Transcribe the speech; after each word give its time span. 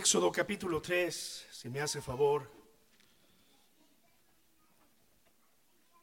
Éxodo 0.00 0.32
capítulo 0.32 0.80
3, 0.80 1.46
si 1.50 1.68
me 1.68 1.78
hace 1.78 2.00
favor. 2.00 2.50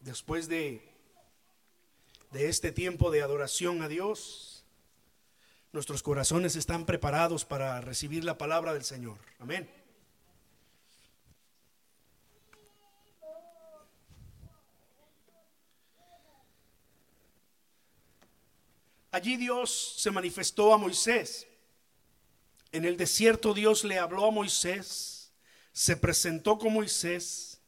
Después 0.01 0.47
de, 0.47 0.87
de 2.29 2.47
este 2.47 2.71
tiempo 2.71 3.09
de 3.09 3.23
adoración 3.23 3.81
a 3.81 3.87
Dios, 3.87 4.63
nuestros 5.71 6.03
corazones 6.03 6.55
están 6.55 6.85
preparados 6.85 7.43
para 7.43 7.81
recibir 7.81 8.23
la 8.23 8.37
palabra 8.37 8.71
del 8.71 8.83
Señor. 8.83 9.17
Amén. 9.39 9.67
Allí 19.09 19.37
Dios 19.37 19.95
se 19.97 20.11
manifestó 20.11 20.71
a 20.71 20.77
Moisés. 20.77 21.46
En 22.71 22.85
el 22.85 22.97
desierto 22.97 23.53
Dios 23.53 23.83
le 23.83 23.99
habló 23.99 24.25
a 24.25 24.31
Moisés, 24.31 25.31
se 25.71 25.95
presentó 25.95 26.57
con 26.57 26.73
Moisés 26.73 27.59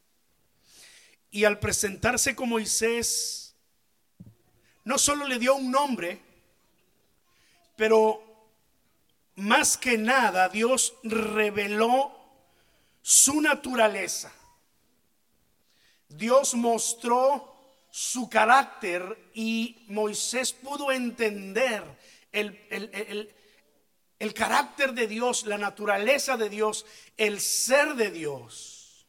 y 1.31 1.44
al 1.44 1.59
presentarse 1.59 2.35
con 2.35 2.49
Moisés 2.49 3.55
no 4.84 4.98
solo 4.98 5.27
le 5.27 5.38
dio 5.38 5.55
un 5.55 5.70
nombre, 5.70 6.20
pero 7.76 8.23
más 9.35 9.77
que 9.77 9.98
nada 9.98 10.49
Dios 10.49 10.95
reveló 11.04 12.12
su 13.02 13.41
naturaleza. 13.41 14.31
Dios 16.07 16.55
mostró 16.55 17.55
su 17.91 18.29
carácter 18.29 19.31
y 19.34 19.85
Moisés 19.88 20.54
pudo 20.54 20.91
entender 20.91 21.84
el, 22.31 22.59
el, 22.70 23.34
carácter 24.33 24.93
de 24.93 25.07
Dios, 25.07 25.45
la 25.45 25.57
naturaleza 25.57 26.35
de 26.35 26.49
Dios, 26.49 26.85
el 27.17 27.39
ser 27.39 27.95
de 27.95 28.12
Dios. 28.12 29.07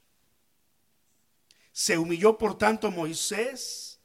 Se 1.73 1.99
humilló 1.99 2.39
por 2.39 2.57
tanto 2.57 2.91
Moisés 2.91 4.01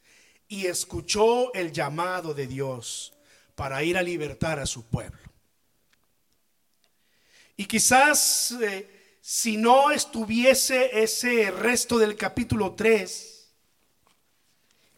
y 0.48 0.66
escuchó 0.66 1.54
el 1.54 1.72
llamado 1.72 2.34
de 2.34 2.48
Dios 2.48 3.14
para 3.54 3.84
ir 3.84 3.98
a 3.98 4.02
libertar 4.02 4.60
a 4.60 4.66
su 4.66 4.86
pueblo. 4.86 5.20
Y 7.58 7.66
quizás 7.66 8.56
eh, 8.62 9.18
si 9.22 9.58
no 9.58 9.92
estuviese 9.92 11.02
ese 11.02 11.50
resto 11.52 11.98
del 11.98 12.16
capítulo 12.16 12.76
3, 12.76 13.36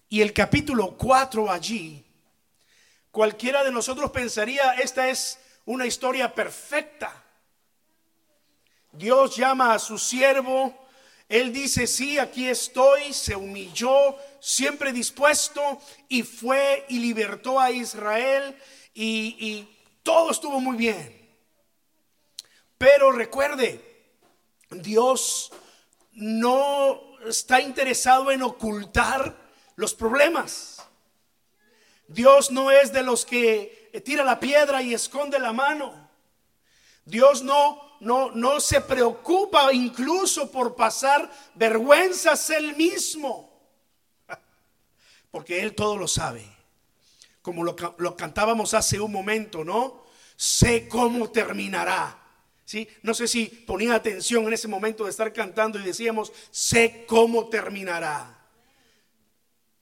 y 0.10 0.22
el 0.22 0.34
capítulo 0.34 0.98
4 0.98 1.52
allí, 1.52 2.06
cualquiera 3.12 3.64
de 3.64 3.72
nosotros 3.72 4.12
pensaría, 4.12 4.72
esta 4.74 5.10
es 5.10 5.40
una 5.68 5.86
historia 5.86 6.34
perfecta. 6.34 7.24
Dios 8.92 9.36
llama 9.36 9.74
a 9.74 9.80
su 9.80 9.98
siervo, 9.98 10.88
él 11.28 11.52
dice, 11.52 11.88
sí, 11.88 12.18
aquí 12.18 12.48
estoy, 12.48 13.14
se 13.14 13.36
humilló, 13.36 14.16
siempre 14.40 14.94
dispuesto, 14.94 15.80
y 16.08 16.24
fue 16.24 16.86
y 16.88 17.00
libertó 17.00 17.60
a 17.60 17.70
Israel, 17.70 18.58
y, 18.94 19.36
y 19.40 19.78
todo 20.04 20.32
estuvo 20.32 20.62
muy 20.62 20.78
bien. 20.78 21.30
Pero 22.78 23.12
recuerde, 23.12 24.08
Dios 24.70 25.52
no 26.14 27.02
está 27.28 27.60
interesado 27.60 28.32
en 28.32 28.42
ocultar 28.42 29.36
los 29.76 29.94
problemas. 29.94 30.82
Dios 32.08 32.52
no 32.52 32.72
es 32.72 32.94
de 32.94 33.04
los 33.04 33.26
que 33.26 33.77
tira 34.04 34.24
la 34.24 34.40
piedra 34.40 34.82
y 34.82 34.94
esconde 34.94 35.40
la 35.40 35.54
mano. 35.54 36.10
Dios 37.06 37.42
no, 37.42 37.82
no, 38.02 38.32
no 38.32 38.60
se 38.60 38.82
preocupa 38.82 39.72
incluso 39.74 40.52
por 40.52 40.76
pasar 40.76 41.32
vergüenzas 41.56 42.50
él 42.50 42.76
mismo. 42.76 43.62
Porque 45.32 45.62
él 45.62 45.74
todo 45.74 45.98
lo 45.98 46.08
sabe. 46.08 46.46
Como 47.42 47.64
lo, 47.64 47.76
lo 47.98 48.16
cantábamos 48.18 48.74
hace 48.74 49.00
un 49.00 49.12
momento, 49.12 49.64
¿no? 49.64 50.04
Sé 50.36 50.88
cómo 50.88 51.32
terminará. 51.32 52.24
¿Sí? 52.66 52.86
No 53.02 53.14
sé 53.14 53.30
si 53.30 53.46
ponía 53.46 53.96
atención 53.96 54.46
en 54.46 54.52
ese 54.52 54.68
momento 54.68 55.06
de 55.06 55.12
estar 55.12 55.32
cantando 55.32 55.80
y 55.80 55.84
decíamos, 55.84 56.34
sé 56.52 57.06
cómo 57.08 57.48
terminará. 57.48 58.37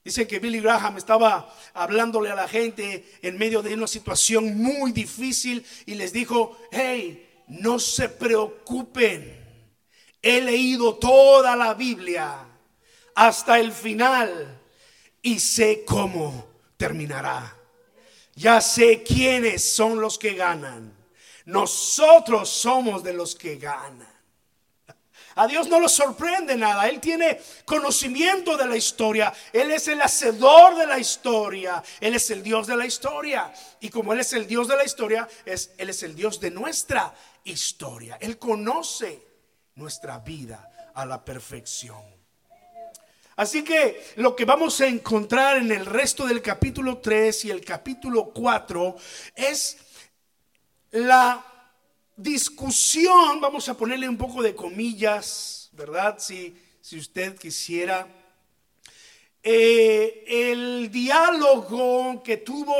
Dicen 0.06 0.28
que 0.28 0.38
Billy 0.38 0.60
Graham 0.60 0.98
estaba 0.98 1.52
hablándole 1.74 2.30
a 2.30 2.36
la 2.36 2.46
gente 2.46 3.18
en 3.22 3.36
medio 3.36 3.60
de 3.60 3.74
una 3.74 3.88
situación 3.88 4.56
muy 4.56 4.92
difícil 4.92 5.66
y 5.84 5.96
les 5.96 6.12
dijo, 6.12 6.56
hey, 6.70 7.42
no 7.48 7.80
se 7.80 8.08
preocupen. 8.08 9.44
He 10.22 10.40
leído 10.40 10.94
toda 10.94 11.56
la 11.56 11.74
Biblia 11.74 12.38
hasta 13.16 13.58
el 13.58 13.72
final 13.72 14.60
y 15.22 15.40
sé 15.40 15.82
cómo 15.84 16.50
terminará. 16.76 17.56
Ya 18.36 18.60
sé 18.60 19.02
quiénes 19.02 19.64
son 19.64 20.00
los 20.00 20.18
que 20.18 20.34
ganan. 20.34 20.96
Nosotros 21.46 22.48
somos 22.48 23.02
de 23.02 23.12
los 23.12 23.34
que 23.34 23.56
ganan. 23.56 24.15
A 25.36 25.46
Dios 25.46 25.68
no 25.68 25.78
lo 25.78 25.88
sorprende 25.88 26.56
nada. 26.56 26.88
Él 26.88 26.98
tiene 26.98 27.38
conocimiento 27.66 28.56
de 28.56 28.66
la 28.66 28.76
historia. 28.76 29.32
Él 29.52 29.70
es 29.70 29.86
el 29.86 30.00
hacedor 30.00 30.76
de 30.76 30.86
la 30.86 30.98
historia. 30.98 31.82
Él 32.00 32.14
es 32.14 32.30
el 32.30 32.42
Dios 32.42 32.66
de 32.66 32.76
la 32.76 32.86
historia. 32.86 33.52
Y 33.80 33.90
como 33.90 34.14
Él 34.14 34.20
es 34.20 34.32
el 34.32 34.46
Dios 34.46 34.66
de 34.66 34.76
la 34.76 34.84
historia, 34.84 35.28
es, 35.44 35.72
Él 35.76 35.90
es 35.90 36.02
el 36.02 36.16
Dios 36.16 36.40
de 36.40 36.50
nuestra 36.50 37.14
historia. 37.44 38.16
Él 38.20 38.38
conoce 38.38 39.22
nuestra 39.74 40.18
vida 40.20 40.90
a 40.94 41.04
la 41.04 41.22
perfección. 41.22 42.02
Así 43.36 43.62
que 43.62 44.14
lo 44.16 44.34
que 44.34 44.46
vamos 44.46 44.80
a 44.80 44.86
encontrar 44.86 45.58
en 45.58 45.70
el 45.70 45.84
resto 45.84 46.26
del 46.26 46.40
capítulo 46.40 46.96
3 46.96 47.44
y 47.44 47.50
el 47.50 47.62
capítulo 47.62 48.30
4 48.32 48.96
es 49.34 49.76
la 50.92 51.55
discusión, 52.16 53.40
vamos 53.40 53.68
a 53.68 53.76
ponerle 53.76 54.08
un 54.08 54.16
poco 54.16 54.42
de 54.42 54.54
comillas, 54.54 55.70
¿verdad? 55.72 56.18
Si, 56.18 56.56
si 56.80 56.98
usted 56.98 57.38
quisiera. 57.38 58.08
Eh, 59.42 60.24
el 60.26 60.90
diálogo 60.90 62.22
que 62.22 62.38
tuvo 62.38 62.74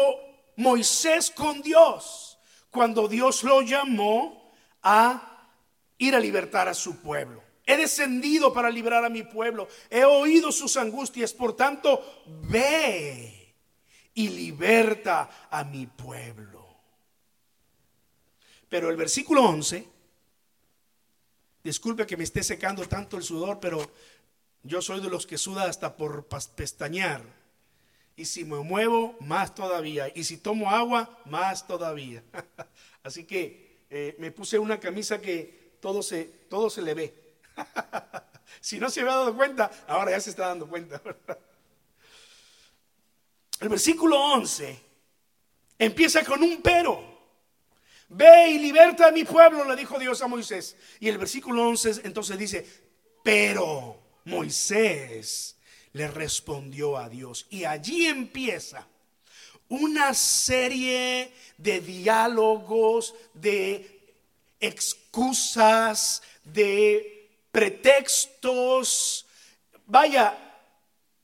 Moisés 0.56 1.30
con 1.30 1.62
Dios 1.62 2.38
cuando 2.70 3.06
Dios 3.06 3.44
lo 3.44 3.62
llamó 3.62 4.52
a 4.82 5.48
ir 5.98 6.14
a 6.14 6.20
libertar 6.20 6.68
a 6.68 6.74
su 6.74 7.00
pueblo. 7.00 7.42
He 7.64 7.76
descendido 7.76 8.53
para 8.53 8.70
liberar 8.70 9.04
a 9.04 9.08
mi 9.08 9.22
pueblo. 9.22 9.68
He 9.91 10.04
oído 10.04 10.53
sus 10.53 10.76
angustias. 10.76 11.32
Por 11.32 11.56
tanto, 11.56 12.22
ve 12.48 13.54
y 14.14 14.28
liberta 14.28 15.48
a 15.50 15.64
mi 15.64 15.86
pueblo. 15.86 16.56
Pero 18.69 18.91
el 18.91 18.97
versículo 18.97 19.43
11, 19.43 19.87
disculpe 21.62 22.06
que 22.06 22.16
me 22.16 22.25
esté 22.25 22.43
secando 22.43 22.87
tanto 22.88 23.16
el 23.16 23.22
sudor, 23.22 23.60
pero 23.60 23.91
yo 24.62 24.82
soy 24.82 25.00
de 25.00 25.09
los 25.09 25.27
que 25.27 25.38
suda 25.38 25.65
hasta 25.65 25.97
por 25.97 26.27
pestañear. 26.27 27.22
Y 28.16 28.25
si 28.25 28.44
me 28.44 28.56
muevo, 28.56 29.15
más 29.21 29.54
todavía. 29.54 30.10
Y 30.15 30.25
si 30.25 30.38
tomo 30.38 30.71
agua, 30.71 31.21
más 31.27 31.66
todavía. 31.66 32.25
Así 33.03 33.25
que 33.25 33.84
eh, 33.91 34.16
me 34.19 34.32
puse 34.32 34.59
una 34.59 34.81
camisa 34.81 35.21
que 35.21 35.77
todo 35.81 36.03
se, 36.03 36.25
todo 36.25 36.71
se 36.71 36.83
le 36.83 36.94
ve. 36.94 37.15
si 38.60 38.78
no 38.78 38.91
se 38.91 39.00
había 39.00 39.15
dado 39.15 39.37
cuenta, 39.37 39.71
ahora 39.87 40.12
ya 40.12 40.21
se 40.21 40.31
está 40.31 40.48
dando 40.48 40.66
cuenta. 40.66 41.00
El 43.60 43.69
versículo 43.69 44.19
11 44.19 44.78
empieza 45.78 46.25
con 46.25 46.43
un 46.43 46.60
pero. 46.62 47.16
Ve 48.09 48.50
y 48.50 48.59
liberta 48.59 49.09
a 49.09 49.12
mi 49.12 49.25
pueblo, 49.25 49.65
le 49.65 49.77
dijo 49.77 49.98
Dios 49.98 50.22
a 50.22 50.28
Moisés. 50.28 50.77
Y 51.01 51.09
el 51.09 51.19
versículo 51.19 51.69
11 51.69 52.03
entonces 52.04 52.39
dice, 52.39 52.66
pero 53.22 54.01
Moisés 54.25 55.57
le 55.92 56.09
respondió 56.09 56.97
a 56.97 57.09
Dios. 57.09 57.47
Y 57.51 57.65
allí 57.65 58.07
empieza 58.07 58.86
una 59.69 60.15
serie 60.15 61.33
de 61.59 61.80
diálogos, 61.80 63.15
de 63.34 64.15
excusas, 64.60 66.22
de 66.45 67.30
pretextos. 67.51 69.27
Vaya, 69.86 70.47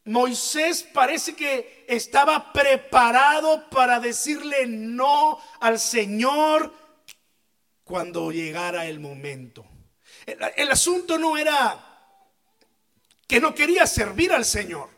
Moisés 0.05 0.83
parece 0.83 1.37
que 1.37 1.85
estaba 1.87 2.53
preparado 2.53 3.69
para 3.71 4.01
decirle 4.01 4.67
no 4.67 5.39
al 5.61 5.79
Señor 5.79 6.82
cuando 7.93 8.33
llegara 8.33 8.87
el 8.87 9.01
momento. 9.01 9.67
El, 10.25 10.71
asunto 10.71 11.19
no 11.19 11.37
era 11.37 12.09
que 13.29 13.39
no 13.39 13.55
quería 13.55 13.87
servir 13.87 14.33
al 14.33 14.47
Señor, 14.47 14.89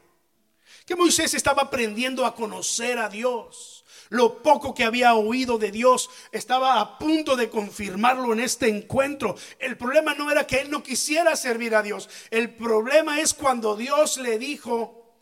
que 0.87 0.94
Moisés 0.94 1.35
estaba 1.35 1.62
aprendiendo 1.62 2.25
a 2.25 2.37
conocer 2.37 2.99
a 2.99 3.08
Dios. 3.08 3.85
lo 4.11 4.44
poco 4.44 4.75
que 4.75 4.85
había 4.85 5.14
oído 5.14 5.58
de 5.58 5.73
Dios, 5.73 6.08
estaba 6.31 6.79
a 6.79 6.96
punto 6.96 7.35
de 7.35 7.50
confirmarlo 7.50 8.32
en 8.32 8.38
este 8.38 8.69
encuentro. 8.69 9.35
El 9.58 9.76
problema 9.76 10.14
no 10.14 10.31
era 10.31 10.46
que 10.46 10.61
él 10.61 10.70
no 10.70 10.85
quisiera 10.85 11.35
servir 11.35 11.75
a 11.75 11.82
Dios. 11.82 12.08
El 12.31 12.55
problema 12.55 13.20
es 13.20 13.35
cuando 13.35 13.75
Dios 13.75 14.19
le 14.19 14.38
dijo, 14.38 15.17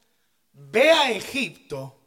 ve 0.52 0.90
a 0.90 1.10
Egipto, 1.10 1.98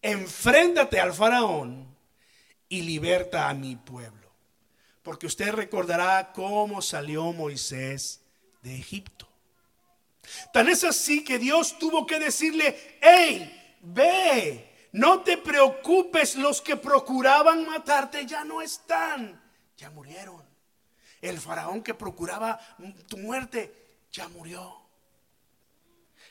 enfréntate 0.00 1.00
al 1.00 1.12
faraón 1.12 1.96
y 2.68 2.82
liberta 2.82 3.48
a 3.48 3.54
mi 3.54 3.74
pueblo. 3.74 4.23
Porque 5.04 5.26
usted 5.26 5.52
recordará 5.52 6.32
cómo 6.32 6.80
salió 6.80 7.32
Moisés 7.32 8.22
de 8.62 8.74
Egipto. 8.74 9.28
Tan 10.52 10.66
es 10.68 10.82
así 10.82 11.22
que 11.22 11.38
Dios 11.38 11.78
tuvo 11.78 12.06
que 12.06 12.18
decirle, 12.18 12.98
hey, 13.02 13.78
ve, 13.82 14.88
no 14.92 15.20
te 15.20 15.36
preocupes, 15.36 16.36
los 16.36 16.62
que 16.62 16.76
procuraban 16.76 17.66
matarte 17.66 18.24
ya 18.24 18.44
no 18.44 18.62
están, 18.62 19.42
ya 19.76 19.90
murieron. 19.90 20.42
El 21.20 21.38
faraón 21.38 21.82
que 21.82 21.92
procuraba 21.92 22.58
tu 23.06 23.18
muerte 23.18 24.06
ya 24.10 24.26
murió. 24.28 24.80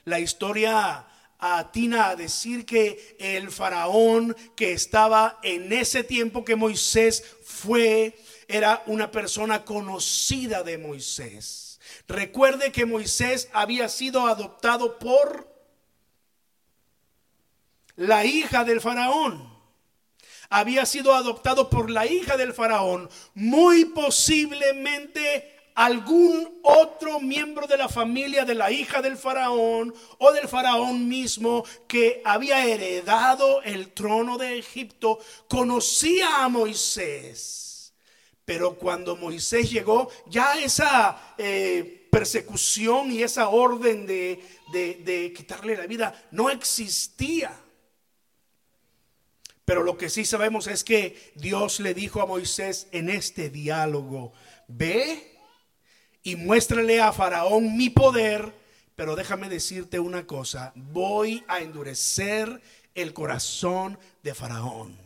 La 0.06 0.20
historia 0.20 1.06
atina 1.44 2.08
a 2.10 2.16
decir 2.16 2.66
que 2.66 3.18
el 3.20 3.52
faraón 3.52 4.36
que 4.56 4.72
estaba 4.72 5.40
en 5.44 5.74
ese 5.74 6.04
tiempo 6.04 6.46
que 6.46 6.56
Moisés 6.56 7.24
fue, 7.44 8.18
era 8.48 8.84
una 8.86 9.12
persona 9.12 9.66
conocida 9.66 10.64
de 10.64 10.78
Moisés. 10.78 11.80
Recuerde 12.08 12.72
que 12.72 12.86
Moisés 12.86 13.50
había 13.54 13.90
sido 13.90 14.28
adoptado 14.28 15.00
por 15.00 15.52
la 17.96 18.26
hija 18.26 18.64
del 18.64 18.82
faraón. 18.82 19.52
Había 20.50 20.86
sido 20.86 21.14
adoptado 21.14 21.70
por 21.70 21.90
la 21.90 22.06
hija 22.06 22.38
del 22.38 22.54
faraón. 22.54 23.10
Muy 23.34 23.86
posiblemente 23.86 25.53
algún 25.76 26.60
otro 26.64 27.20
miembro 27.20 27.68
de 27.68 27.78
la 27.78 27.90
familia 27.90 28.46
de 28.46 28.56
la 28.56 28.72
hija 28.72 29.02
del 29.02 29.18
faraón 29.18 29.94
o 30.20 30.32
del 30.32 30.48
faraón 30.48 31.08
mismo 31.08 31.64
que 31.88 32.22
había 32.26 32.66
heredado 32.66 33.62
el 33.64 33.92
trono 33.92 34.38
de 34.38 34.58
Egipto 34.60 35.20
conocía 35.48 36.44
a 36.44 36.50
Moisés. 36.50 37.94
Pero 38.46 38.76
cuando 38.76 39.16
Moisés 39.16 39.72
llegó, 39.72 40.10
ya 40.28 40.60
esa 40.60 41.36
eh, 41.38 42.08
persecución 42.12 43.12
y 43.12 43.24
esa 43.24 43.50
orden 43.50 44.06
de, 44.06 44.44
de 44.72 45.34
quitarle 45.36 45.78
la 45.78 45.88
vida 45.88 46.28
no 46.32 46.50
existía. 46.50 47.58
Pero 49.66 49.84
lo 49.84 49.98
que 49.98 50.10
sí 50.10 50.26
sabemos 50.26 50.68
es 50.68 50.84
que 50.84 51.32
Dios 51.36 51.80
le 51.80 51.94
dijo 51.94 52.22
a 52.22 52.26
Moisés 52.26 52.88
en 52.92 53.10
este 53.10 53.50
diálogo, 53.50 54.34
ve 54.68 55.33
y 56.24 56.38
muéstrale 56.38 57.02
a 57.02 57.12
Faraón 57.12 57.76
mi 57.76 57.90
poder, 57.90 58.54
pero 58.96 59.16
déjame 59.16 59.50
decirte 59.50 60.00
una 60.00 60.26
cosa, 60.26 60.72
voy 60.76 61.44
a 61.48 61.60
endurecer 61.60 62.62
el 62.96 63.14
corazón 63.14 64.00
de 64.24 64.34
Faraón. 64.34 64.98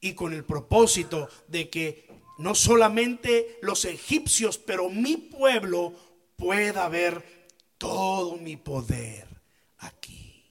Y 0.00 0.14
con 0.14 0.32
el 0.32 0.44
propósito 0.44 1.28
de 1.48 1.68
que 1.68 2.08
no 2.38 2.54
solamente 2.54 3.58
los 3.60 3.84
egipcios, 3.84 4.56
pero 4.56 4.88
mi 4.88 5.16
pueblo 5.16 5.92
pueda 6.36 6.88
ver 6.88 7.22
todo 7.76 8.36
mi 8.36 8.56
poder 8.56 9.26
aquí. 9.78 10.44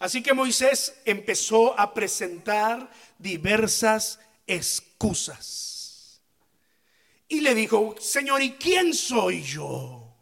Así 0.00 0.22
que 0.22 0.32
Moisés 0.32 0.94
empezó 1.04 1.78
a 1.78 1.92
presentar 1.92 2.90
diversas 3.18 4.18
excusas 4.46 5.67
y 7.28 7.40
le 7.40 7.54
dijo, 7.54 7.94
Señor, 8.00 8.42
¿y 8.42 8.52
quién 8.52 8.94
soy 8.94 9.42
yo 9.42 10.14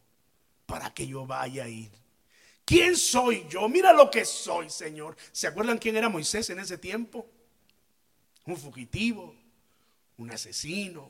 para 0.66 0.92
que 0.92 1.06
yo 1.06 1.24
vaya 1.24 1.64
a 1.64 1.68
ir? 1.68 1.90
¿Quién 2.64 2.96
soy 2.96 3.46
yo? 3.48 3.68
Mira 3.68 3.92
lo 3.92 4.10
que 4.10 4.24
soy, 4.24 4.68
Señor. 4.68 5.16
¿Se 5.30 5.46
acuerdan 5.46 5.78
quién 5.78 5.96
era 5.96 6.08
Moisés 6.08 6.50
en 6.50 6.58
ese 6.58 6.78
tiempo? 6.78 7.24
Un 8.44 8.56
fugitivo, 8.56 9.36
un 10.18 10.30
asesino, 10.32 11.08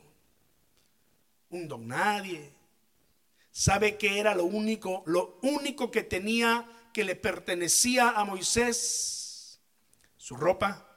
un 1.49 1.67
don 1.67 1.87
nadie. 1.87 2.53
¿Sabe 3.51 3.97
qué 3.97 4.19
era 4.19 4.35
lo 4.35 4.45
único, 4.45 5.01
lo 5.07 5.39
único 5.41 5.89
que 5.89 6.03
tenía 6.03 6.69
que 6.93 7.03
le 7.03 7.15
pertenecía 7.15 8.11
a 8.11 8.23
Moisés? 8.23 9.59
Su 10.15 10.35
ropa 10.35 10.87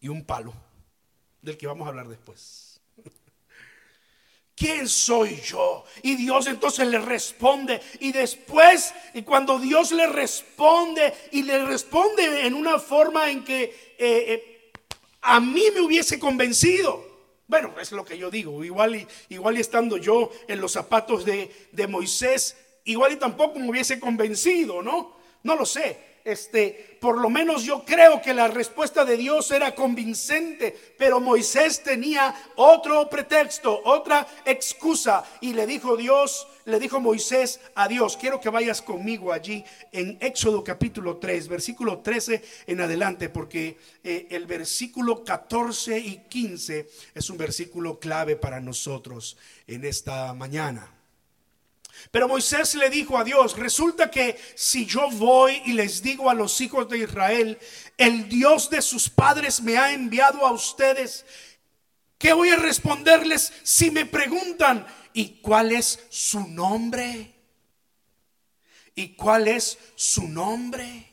y 0.00 0.08
un 0.08 0.24
palo, 0.24 0.52
del 1.40 1.56
que 1.56 1.68
vamos 1.68 1.86
a 1.86 1.90
hablar 1.90 2.08
después. 2.08 2.65
¿Quién 4.56 4.88
soy 4.88 5.38
yo? 5.42 5.84
Y 6.02 6.16
Dios 6.16 6.46
entonces 6.46 6.88
le 6.88 6.98
responde. 6.98 7.78
Y 8.00 8.10
después, 8.10 8.94
y 9.12 9.20
cuando 9.20 9.58
Dios 9.58 9.92
le 9.92 10.06
responde, 10.06 11.12
y 11.30 11.42
le 11.42 11.62
responde 11.66 12.46
en 12.46 12.54
una 12.54 12.78
forma 12.78 13.30
en 13.30 13.44
que 13.44 13.64
eh, 13.64 13.94
eh, 13.98 14.72
a 15.20 15.40
mí 15.40 15.64
me 15.74 15.82
hubiese 15.82 16.18
convencido. 16.18 17.04
Bueno, 17.46 17.74
es 17.78 17.92
lo 17.92 18.02
que 18.02 18.16
yo 18.16 18.30
digo. 18.30 18.64
Igual 18.64 18.96
y, 18.96 19.06
igual 19.28 19.58
estando 19.58 19.98
yo 19.98 20.30
en 20.48 20.60
los 20.62 20.72
zapatos 20.72 21.26
de, 21.26 21.68
de 21.72 21.86
Moisés, 21.86 22.56
igual 22.84 23.12
y 23.12 23.16
tampoco 23.16 23.58
me 23.58 23.68
hubiese 23.68 24.00
convencido, 24.00 24.82
¿no? 24.82 25.18
No 25.42 25.54
lo 25.54 25.66
sé 25.66 26.15
este, 26.26 26.98
por 27.00 27.20
lo 27.20 27.30
menos 27.30 27.62
yo 27.62 27.84
creo 27.84 28.20
que 28.20 28.34
la 28.34 28.48
respuesta 28.48 29.04
de 29.04 29.16
Dios 29.16 29.48
era 29.52 29.76
convincente, 29.76 30.76
pero 30.98 31.20
Moisés 31.20 31.84
tenía 31.84 32.34
otro 32.56 33.08
pretexto, 33.08 33.80
otra 33.84 34.26
excusa, 34.44 35.24
y 35.40 35.52
le 35.52 35.68
dijo 35.68 35.96
Dios, 35.96 36.48
le 36.64 36.80
dijo 36.80 36.98
Moisés 36.98 37.60
a 37.76 37.86
Dios, 37.86 38.16
quiero 38.16 38.40
que 38.40 38.50
vayas 38.50 38.82
conmigo 38.82 39.32
allí 39.32 39.64
en 39.92 40.18
Éxodo 40.20 40.64
capítulo 40.64 41.18
3, 41.18 41.46
versículo 41.46 41.98
13 41.98 42.42
en 42.66 42.80
adelante, 42.80 43.28
porque 43.28 43.78
eh, 44.02 44.26
el 44.30 44.46
versículo 44.46 45.22
14 45.22 45.96
y 45.96 46.24
15 46.28 46.88
es 47.14 47.30
un 47.30 47.38
versículo 47.38 48.00
clave 48.00 48.34
para 48.34 48.60
nosotros 48.60 49.36
en 49.68 49.84
esta 49.84 50.34
mañana. 50.34 50.95
Pero 52.10 52.28
Moisés 52.28 52.74
le 52.74 52.90
dijo 52.90 53.18
a 53.18 53.24
Dios, 53.24 53.56
resulta 53.56 54.10
que 54.10 54.38
si 54.54 54.86
yo 54.86 55.10
voy 55.10 55.60
y 55.66 55.72
les 55.72 56.02
digo 56.02 56.30
a 56.30 56.34
los 56.34 56.60
hijos 56.60 56.88
de 56.88 56.98
Israel, 56.98 57.58
el 57.96 58.28
Dios 58.28 58.70
de 58.70 58.82
sus 58.82 59.08
padres 59.08 59.60
me 59.60 59.76
ha 59.76 59.92
enviado 59.92 60.46
a 60.46 60.52
ustedes, 60.52 61.24
¿qué 62.18 62.32
voy 62.32 62.50
a 62.50 62.56
responderles 62.56 63.52
si 63.62 63.90
me 63.90 64.06
preguntan, 64.06 64.86
¿y 65.12 65.40
cuál 65.40 65.72
es 65.72 66.00
su 66.08 66.46
nombre? 66.46 67.34
¿Y 68.94 69.14
cuál 69.14 69.48
es 69.48 69.78
su 69.94 70.28
nombre? 70.28 71.12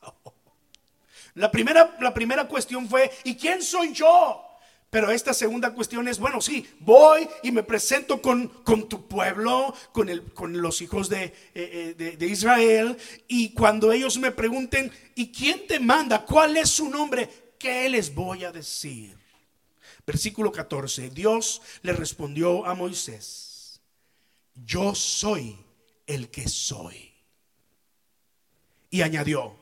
La 1.34 1.50
primera, 1.50 1.96
la 2.00 2.12
primera 2.12 2.46
cuestión 2.46 2.88
fue, 2.88 3.10
¿y 3.24 3.36
quién 3.36 3.62
soy 3.62 3.94
yo? 3.94 4.51
Pero 4.92 5.10
esta 5.10 5.32
segunda 5.32 5.72
cuestión 5.72 6.06
es, 6.06 6.18
bueno, 6.18 6.42
sí, 6.42 6.68
voy 6.80 7.26
y 7.42 7.50
me 7.50 7.62
presento 7.62 8.20
con, 8.20 8.48
con 8.48 8.90
tu 8.90 9.08
pueblo, 9.08 9.74
con, 9.90 10.10
el, 10.10 10.34
con 10.34 10.60
los 10.60 10.82
hijos 10.82 11.08
de, 11.08 11.24
eh, 11.24 11.96
eh, 11.98 12.16
de, 12.18 12.26
Israel, 12.26 12.98
y 13.26 13.54
cuando 13.54 13.90
ellos 13.90 14.18
me 14.18 14.32
pregunten, 14.32 14.92
¿y 15.14 15.32
quién 15.32 15.66
te 15.66 15.80
manda? 15.80 16.26
¿Cuál 16.26 16.58
es 16.58 16.68
su 16.68 16.90
nombre? 16.90 17.54
¿Qué 17.58 17.88
les 17.88 18.14
voy 18.14 18.44
a 18.44 18.52
decir? 18.52 19.16
Versículo 20.06 20.52
14, 20.52 21.08
Dios 21.08 21.62
le 21.80 21.94
respondió 21.94 22.66
a 22.66 22.74
Moisés, 22.74 23.80
yo 24.54 24.94
soy 24.94 25.56
el 26.06 26.28
que 26.28 26.46
soy. 26.46 27.14
Y 28.90 29.00
añadió, 29.00 29.56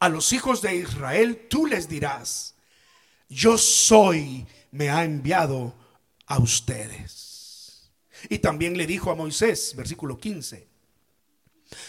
a 0.00 0.08
los 0.08 0.32
hijos 0.32 0.60
de 0.60 0.74
Israel 0.74 1.46
tú 1.48 1.66
les 1.66 1.88
dirás, 1.88 2.56
yo 3.30 3.56
soy, 3.56 4.46
me 4.72 4.90
ha 4.90 5.04
enviado 5.04 5.72
a 6.26 6.38
ustedes. 6.38 7.90
Y 8.28 8.38
también 8.38 8.76
le 8.76 8.86
dijo 8.86 9.10
a 9.10 9.14
Moisés, 9.14 9.74
versículo 9.76 10.18
15, 10.18 10.68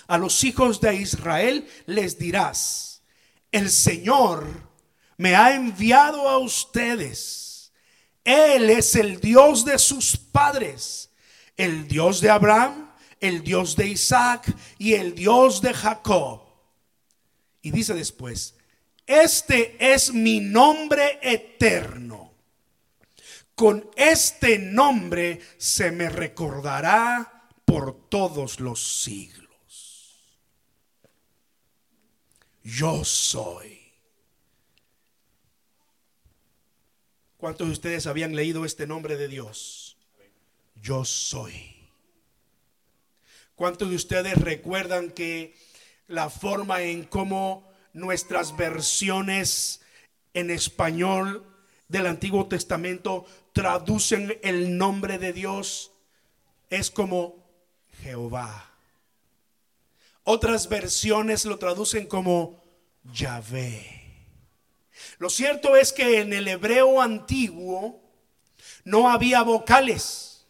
a 0.07 0.17
los 0.17 0.43
hijos 0.43 0.79
de 0.79 0.95
Israel 0.95 1.67
les 1.87 2.17
dirás, 2.17 3.01
el 3.51 3.69
Señor 3.69 4.45
me 5.17 5.35
ha 5.35 5.55
enviado 5.55 6.29
a 6.29 6.37
ustedes. 6.37 7.73
Él 8.23 8.69
es 8.69 8.95
el 8.95 9.19
Dios 9.19 9.65
de 9.65 9.79
sus 9.79 10.15
padres, 10.15 11.09
el 11.57 11.87
Dios 11.87 12.21
de 12.21 12.29
Abraham, 12.29 12.91
el 13.19 13.43
Dios 13.43 13.75
de 13.75 13.87
Isaac 13.87 14.55
y 14.77 14.93
el 14.93 15.15
Dios 15.15 15.61
de 15.61 15.73
Jacob. 15.73 16.41
Y 17.61 17.71
dice 17.71 17.93
después, 17.93 18.55
este 19.11 19.93
es 19.93 20.13
mi 20.13 20.39
nombre 20.39 21.19
eterno. 21.21 22.33
Con 23.55 23.89
este 23.95 24.57
nombre 24.57 25.39
se 25.57 25.91
me 25.91 26.09
recordará 26.09 27.47
por 27.65 28.09
todos 28.09 28.59
los 28.59 29.03
siglos. 29.03 29.41
yo 32.63 33.03
soy. 33.03 33.79
¿Cuántos 37.37 37.67
de 37.67 37.73
ustedes 37.73 38.05
habían 38.05 38.35
leído 38.35 38.65
este 38.65 38.85
nombre 38.85 39.17
de 39.17 39.27
Dios? 39.27 39.97
Yo 40.75 41.05
soy. 41.05 41.89
¿Cuántos 43.55 43.89
de 43.89 43.95
ustedes 43.95 44.37
recuerdan 44.37 45.11
que 45.11 45.55
la 46.07 46.29
forma 46.29 46.83
en 46.83 47.03
cómo 47.03 47.70
nuestras 47.93 48.55
versiones 48.55 49.81
en 50.33 50.49
español 50.49 51.45
del 51.87 52.07
Antiguo 52.07 52.47
Testamento 52.47 53.25
traducen 53.53 54.37
el 54.43 54.77
nombre 54.77 55.17
de 55.17 55.33
Dios 55.33 55.91
es 56.69 56.89
como 56.89 57.43
Jehová? 58.01 58.71
Otras 60.23 60.69
versiones 60.69 61.45
lo 61.45 61.57
traducen 61.57 62.07
como 62.07 62.63
Yahvé. 63.03 64.01
Lo 65.17 65.29
cierto 65.29 65.75
es 65.75 65.91
que 65.91 66.21
en 66.21 66.33
el 66.33 66.47
hebreo 66.47 67.01
antiguo 67.01 68.01
no 68.83 69.09
había 69.09 69.41
vocales. 69.41 70.45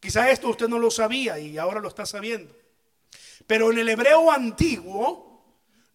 Quizá 0.00 0.30
esto 0.30 0.48
usted 0.48 0.68
no 0.68 0.78
lo 0.78 0.90
sabía 0.90 1.38
y 1.38 1.56
ahora 1.58 1.80
lo 1.80 1.88
está 1.88 2.04
sabiendo. 2.04 2.54
Pero 3.46 3.72
en 3.72 3.78
el 3.78 3.88
hebreo 3.88 4.30
antiguo 4.30 5.25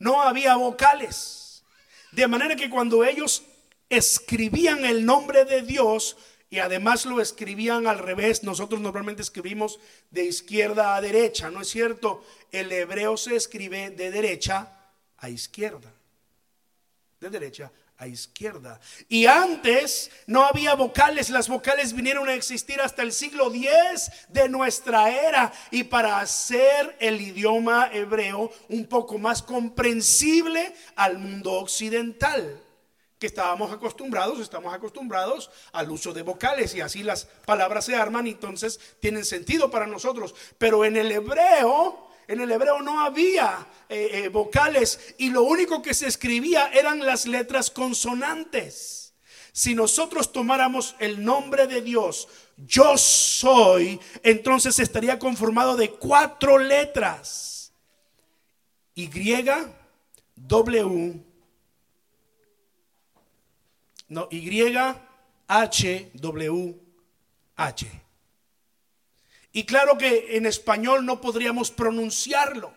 no 0.02 0.22
había 0.24 0.56
vocales. 0.56 1.64
De 2.12 2.28
manera 2.28 2.56
que 2.56 2.72
cuando 2.72 3.06
ellos 3.06 3.44
escribían 3.88 4.84
el 4.84 5.06
nombre 5.06 5.46
de 5.46 5.62
Dios 5.62 6.18
y 6.50 6.58
además 6.58 7.06
lo 7.06 7.22
escribían 7.22 7.86
al 7.86 8.00
revés, 8.00 8.44
nosotros 8.44 8.82
normalmente 8.82 9.22
escribimos 9.22 9.80
de 10.10 10.26
izquierda 10.26 10.96
a 10.96 11.02
derecha, 11.02 11.52
¿no 11.52 11.62
es 11.62 11.70
cierto? 11.70 12.26
El 12.52 12.72
hebreo 12.72 13.16
se 13.16 13.36
escribe 13.36 13.92
de 13.92 14.10
derecha 14.10 14.90
a 15.18 15.30
izquierda. 15.30 15.94
De 17.20 17.30
derecha 17.30 17.72
a 18.02 18.08
izquierda. 18.08 18.80
Y 19.08 19.28
antes 19.28 20.10
no 20.26 20.44
había 20.44 20.74
vocales, 20.74 21.30
las 21.30 21.48
vocales 21.48 21.94
vinieron 21.94 22.28
a 22.28 22.34
existir 22.34 22.82
hasta 22.82 23.04
el 23.04 23.14
siglo 23.14 23.54
X 23.54 24.12
de 24.28 24.50
nuestra 24.50 25.12
era 25.12 25.54
y 25.70 25.84
para 25.84 26.20
hacer 26.20 26.98
el 27.00 27.22
idioma 27.22 27.92
hebreo 27.94 28.52
un 28.70 28.88
poco 28.88 29.20
más 29.20 29.44
comprensible 29.44 30.74
al 30.96 31.20
mundo 31.20 31.54
occidental 31.54 32.60
que 33.20 33.28
estábamos 33.28 33.72
acostumbrados, 33.72 34.40
estamos 34.40 34.74
acostumbrados 34.74 35.52
al 35.72 35.92
uso 35.92 36.12
de 36.12 36.24
vocales 36.24 36.74
y 36.74 36.82
así 36.82 37.04
las 37.04 37.26
palabras 37.46 37.86
se 37.86 37.96
arman 37.96 38.26
y 38.26 38.32
entonces 38.32 38.80
tienen 39.00 39.26
sentido 39.26 39.70
para 39.70 39.86
nosotros. 39.86 40.34
Pero 40.58 40.84
en 40.86 40.98
el 40.98 41.12
hebreo 41.12 42.11
en 42.32 42.40
el 42.40 42.52
hebreo 42.52 42.82
no 42.82 43.02
había 43.02 43.68
eh, 43.90 44.10
eh, 44.14 44.30
vocales 44.30 45.16
y 45.18 45.32
lo 45.32 45.44
único 45.44 45.82
que 45.82 45.94
se 45.94 46.08
escribía 46.08 46.70
eran 46.72 47.06
las 47.06 47.26
letras 47.26 47.70
consonantes. 47.70 49.14
Si 49.52 49.76
nosotros 49.76 50.32
tomáramos 50.32 50.96
el 51.00 51.26
nombre 51.26 51.68
de 51.68 51.82
Dios, 51.82 52.30
yo 52.56 52.98
soy, 52.98 54.00
entonces 54.24 54.80
estaría 54.80 55.20
conformado 55.20 55.76
de 55.76 55.92
cuatro 55.92 56.58
letras. 56.58 57.74
Y, 58.96 59.10
W, 60.36 61.24
no, 64.08 64.28
Y, 64.32 64.76
H, 65.48 66.12
W, 66.14 66.80
H. 67.58 68.11
Y 69.54 69.66
claro 69.66 69.98
que 69.98 70.38
en 70.38 70.46
español 70.46 71.06
no 71.06 71.20
podríamos 71.22 71.72
pronunciarlo. 71.72 72.74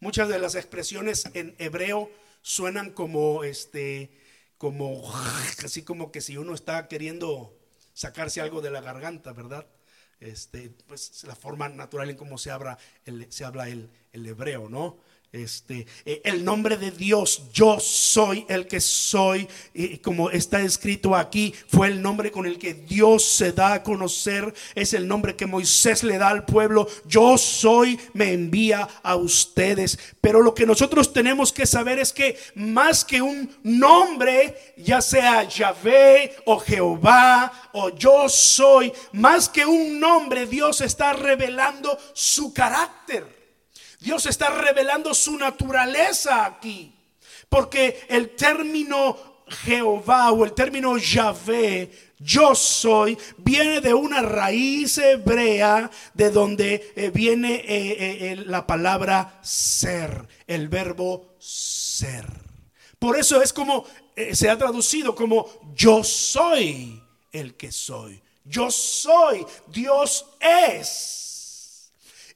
Muchas 0.00 0.28
de 0.28 0.38
las 0.38 0.54
expresiones 0.54 1.30
en 1.34 1.54
hebreo 1.58 2.10
suenan 2.42 2.90
como 2.90 3.44
este 3.44 4.10
como 4.58 5.12
así 5.64 5.82
como 5.82 6.10
que 6.10 6.20
si 6.20 6.36
uno 6.36 6.54
está 6.54 6.88
queriendo 6.88 7.56
sacarse 7.92 8.40
algo 8.40 8.60
de 8.60 8.70
la 8.70 8.80
garganta, 8.80 9.32
¿verdad? 9.32 9.66
Este, 10.20 10.70
pues 10.86 11.22
la 11.24 11.36
forma 11.36 11.68
natural 11.68 12.10
en 12.10 12.16
cómo 12.16 12.38
se 12.38 12.50
habla 12.50 12.78
el, 13.04 13.30
se 13.30 13.44
habla 13.44 13.68
el, 13.68 13.90
el 14.12 14.26
hebreo, 14.26 14.68
¿no? 14.68 14.98
Este, 15.34 15.84
eh, 16.06 16.22
el 16.22 16.44
nombre 16.44 16.76
de 16.76 16.92
Dios, 16.92 17.42
yo 17.52 17.80
soy 17.80 18.46
el 18.48 18.68
que 18.68 18.80
soy, 18.80 19.48
y 19.74 19.98
como 19.98 20.30
está 20.30 20.60
escrito 20.60 21.16
aquí, 21.16 21.52
fue 21.66 21.88
el 21.88 22.00
nombre 22.00 22.30
con 22.30 22.46
el 22.46 22.56
que 22.56 22.74
Dios 22.74 23.24
se 23.24 23.50
da 23.50 23.72
a 23.72 23.82
conocer, 23.82 24.54
es 24.76 24.94
el 24.94 25.08
nombre 25.08 25.34
que 25.34 25.46
Moisés 25.46 26.04
le 26.04 26.18
da 26.18 26.28
al 26.28 26.44
pueblo, 26.44 26.86
yo 27.06 27.36
soy, 27.36 27.98
me 28.12 28.32
envía 28.32 28.88
a 29.02 29.16
ustedes. 29.16 29.98
Pero 30.20 30.40
lo 30.40 30.54
que 30.54 30.66
nosotros 30.66 31.12
tenemos 31.12 31.52
que 31.52 31.66
saber 31.66 31.98
es 31.98 32.12
que 32.12 32.38
más 32.54 33.04
que 33.04 33.20
un 33.20 33.56
nombre, 33.64 34.74
ya 34.76 35.02
sea 35.02 35.48
Yahvé 35.48 36.36
o 36.44 36.60
Jehová 36.60 37.70
o 37.72 37.88
yo 37.88 38.28
soy, 38.28 38.92
más 39.10 39.48
que 39.48 39.66
un 39.66 39.98
nombre, 39.98 40.46
Dios 40.46 40.80
está 40.80 41.12
revelando 41.12 41.98
su 42.12 42.54
carácter. 42.54 43.43
Dios 44.04 44.26
está 44.26 44.50
revelando 44.50 45.14
su 45.14 45.38
naturaleza 45.38 46.44
aquí. 46.44 46.92
Porque 47.48 48.04
el 48.08 48.36
término 48.36 49.16
Jehová 49.64 50.30
o 50.30 50.44
el 50.44 50.52
término 50.52 50.98
Yahvé, 50.98 51.90
yo 52.18 52.54
soy, 52.54 53.16
viene 53.38 53.80
de 53.80 53.94
una 53.94 54.20
raíz 54.20 54.98
hebrea 54.98 55.90
de 56.12 56.30
donde 56.30 56.92
eh, 56.94 57.10
viene 57.10 57.54
eh, 57.54 57.64
eh, 57.66 58.36
la 58.44 58.66
palabra 58.66 59.40
ser, 59.42 60.28
el 60.46 60.68
verbo 60.68 61.36
ser. 61.38 62.26
Por 62.98 63.18
eso 63.18 63.42
es 63.42 63.52
como 63.52 63.86
se 64.32 64.48
ha 64.48 64.56
traducido 64.56 65.14
como 65.14 65.46
yo 65.74 66.04
soy 66.04 67.02
el 67.32 67.54
que 67.54 67.72
soy. 67.72 68.22
Yo 68.44 68.70
soy, 68.70 69.46
Dios 69.66 70.26
es. 70.40 71.24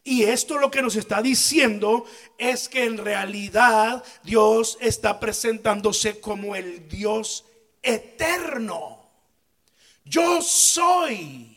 Y 0.04 0.24
esto 0.24 0.58
lo 0.58 0.70
que 0.70 0.82
nos 0.82 0.96
está 0.96 1.20
diciendo 1.20 2.06
es 2.38 2.68
que 2.68 2.84
en 2.84 2.96
realidad 2.96 4.02
Dios 4.22 4.78
está 4.80 5.20
presentándose 5.20 6.20
como 6.20 6.56
el 6.56 6.88
Dios 6.88 7.44
eterno. 7.82 9.10
Yo 10.04 10.40
soy. 10.40 11.54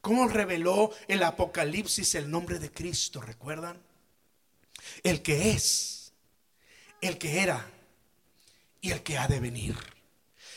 ¿Cómo 0.00 0.28
reveló 0.28 0.92
el 1.08 1.22
Apocalipsis 1.22 2.14
el 2.14 2.30
nombre 2.30 2.58
de 2.58 2.70
Cristo? 2.70 3.20
¿Recuerdan? 3.20 3.78
El 5.02 5.20
que 5.20 5.50
es, 5.50 6.12
el 7.00 7.18
que 7.18 7.40
era 7.40 7.70
y 8.80 8.92
el 8.92 9.02
que 9.02 9.18
ha 9.18 9.28
de 9.28 9.40
venir. 9.40 9.76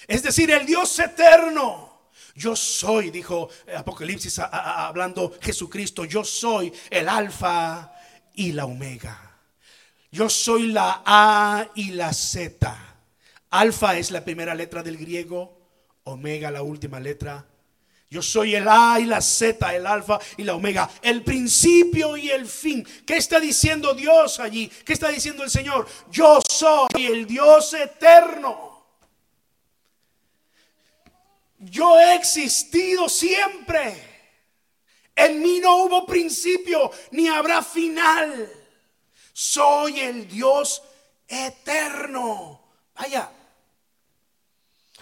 Es 0.07 0.23
decir, 0.23 0.51
el 0.51 0.65
Dios 0.65 0.97
eterno 0.99 1.90
yo 2.35 2.55
soy, 2.55 3.09
dijo 3.09 3.49
Apocalipsis 3.75 4.39
hablando 4.39 5.33
Jesucristo, 5.41 6.05
yo 6.05 6.23
soy 6.23 6.71
el 6.89 7.09
alfa 7.09 7.93
y 8.35 8.51
la 8.53 8.65
omega. 8.65 9.31
Yo 10.11 10.29
soy 10.29 10.67
la 10.67 11.01
A 11.05 11.67
y 11.75 11.91
la 11.91 12.13
Z. 12.13 12.77
Alfa 13.51 13.97
es 13.97 14.11
la 14.11 14.23
primera 14.23 14.53
letra 14.55 14.83
del 14.83 14.97
griego, 14.97 15.57
omega 16.03 16.51
la 16.51 16.61
última 16.61 16.99
letra. 16.99 17.45
Yo 18.09 18.21
soy 18.21 18.55
el 18.55 18.67
A 18.67 18.99
y 18.99 19.05
la 19.05 19.21
Z, 19.21 19.73
el 19.73 19.87
alfa 19.87 20.19
y 20.35 20.43
la 20.43 20.55
omega, 20.55 20.89
el 21.01 21.23
principio 21.23 22.17
y 22.17 22.29
el 22.29 22.45
fin. 22.45 22.85
¿Qué 23.05 23.15
está 23.15 23.39
diciendo 23.39 23.93
Dios 23.93 24.39
allí? 24.41 24.67
¿Qué 24.67 24.93
está 24.93 25.07
diciendo 25.07 25.43
el 25.43 25.49
Señor? 25.49 25.87
Yo 26.11 26.39
soy 26.49 27.05
el 27.05 27.25
Dios 27.25 27.73
eterno. 27.73 28.70
Yo 31.61 31.99
he 31.99 32.15
existido 32.15 33.07
siempre. 33.07 33.95
En 35.15 35.41
mí 35.41 35.59
no 35.59 35.83
hubo 35.83 36.05
principio 36.05 36.91
ni 37.11 37.27
habrá 37.27 37.61
final. 37.61 38.49
Soy 39.31 39.99
el 39.99 40.27
Dios 40.27 40.81
eterno. 41.27 42.61
Vaya. 42.95 43.31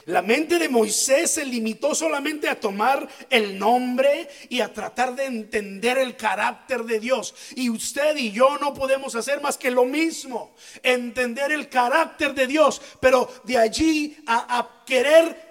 La 0.06 0.22
mente 0.22 0.58
de 0.58 0.70
Moisés 0.70 1.32
se 1.32 1.46
limitó 1.46 1.94
solamente 1.94 2.50
a 2.50 2.60
tomar 2.60 3.08
el 3.30 3.60
nombre 3.60 4.28
y 4.50 4.60
a 4.62 4.74
tratar 4.74 5.16
de 5.16 5.26
entender 5.26 5.98
el 5.98 6.18
carácter 6.18 6.84
de 6.84 7.00
Dios. 7.00 7.36
Y 7.56 7.70
usted 7.70 8.18
y 8.18 8.32
yo 8.32 8.58
no 8.58 8.74
podemos 8.74 9.14
hacer 9.16 9.40
más 9.40 9.58
que 9.58 9.70
lo 9.70 9.86
mismo, 9.86 10.56
entender 10.82 11.52
el 11.52 11.70
carácter 11.70 12.34
de 12.34 12.48
Dios, 12.48 12.82
pero 13.00 13.30
de 13.44 13.58
allí 13.58 14.18
a, 14.26 14.58
a 14.58 14.84
querer 14.86 15.49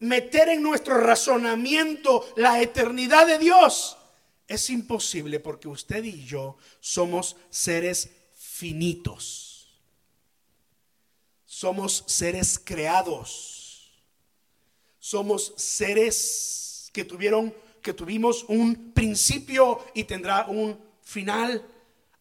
meter 0.00 0.48
en 0.48 0.62
nuestro 0.62 0.98
razonamiento 0.98 2.26
la 2.36 2.60
eternidad 2.60 3.26
de 3.26 3.38
Dios 3.38 3.98
es 4.48 4.70
imposible 4.70 5.40
porque 5.40 5.68
usted 5.68 6.02
y 6.02 6.24
yo 6.24 6.56
somos 6.80 7.36
seres 7.50 8.08
finitos. 8.34 9.68
Somos 11.44 12.04
seres 12.06 12.58
creados. 12.58 13.92
Somos 14.98 15.52
seres 15.56 16.90
que 16.92 17.04
tuvieron 17.04 17.54
que 17.82 17.92
tuvimos 17.94 18.44
un 18.48 18.92
principio 18.92 19.84
y 19.94 20.04
tendrá 20.04 20.46
un 20.46 20.78
final. 21.02 21.74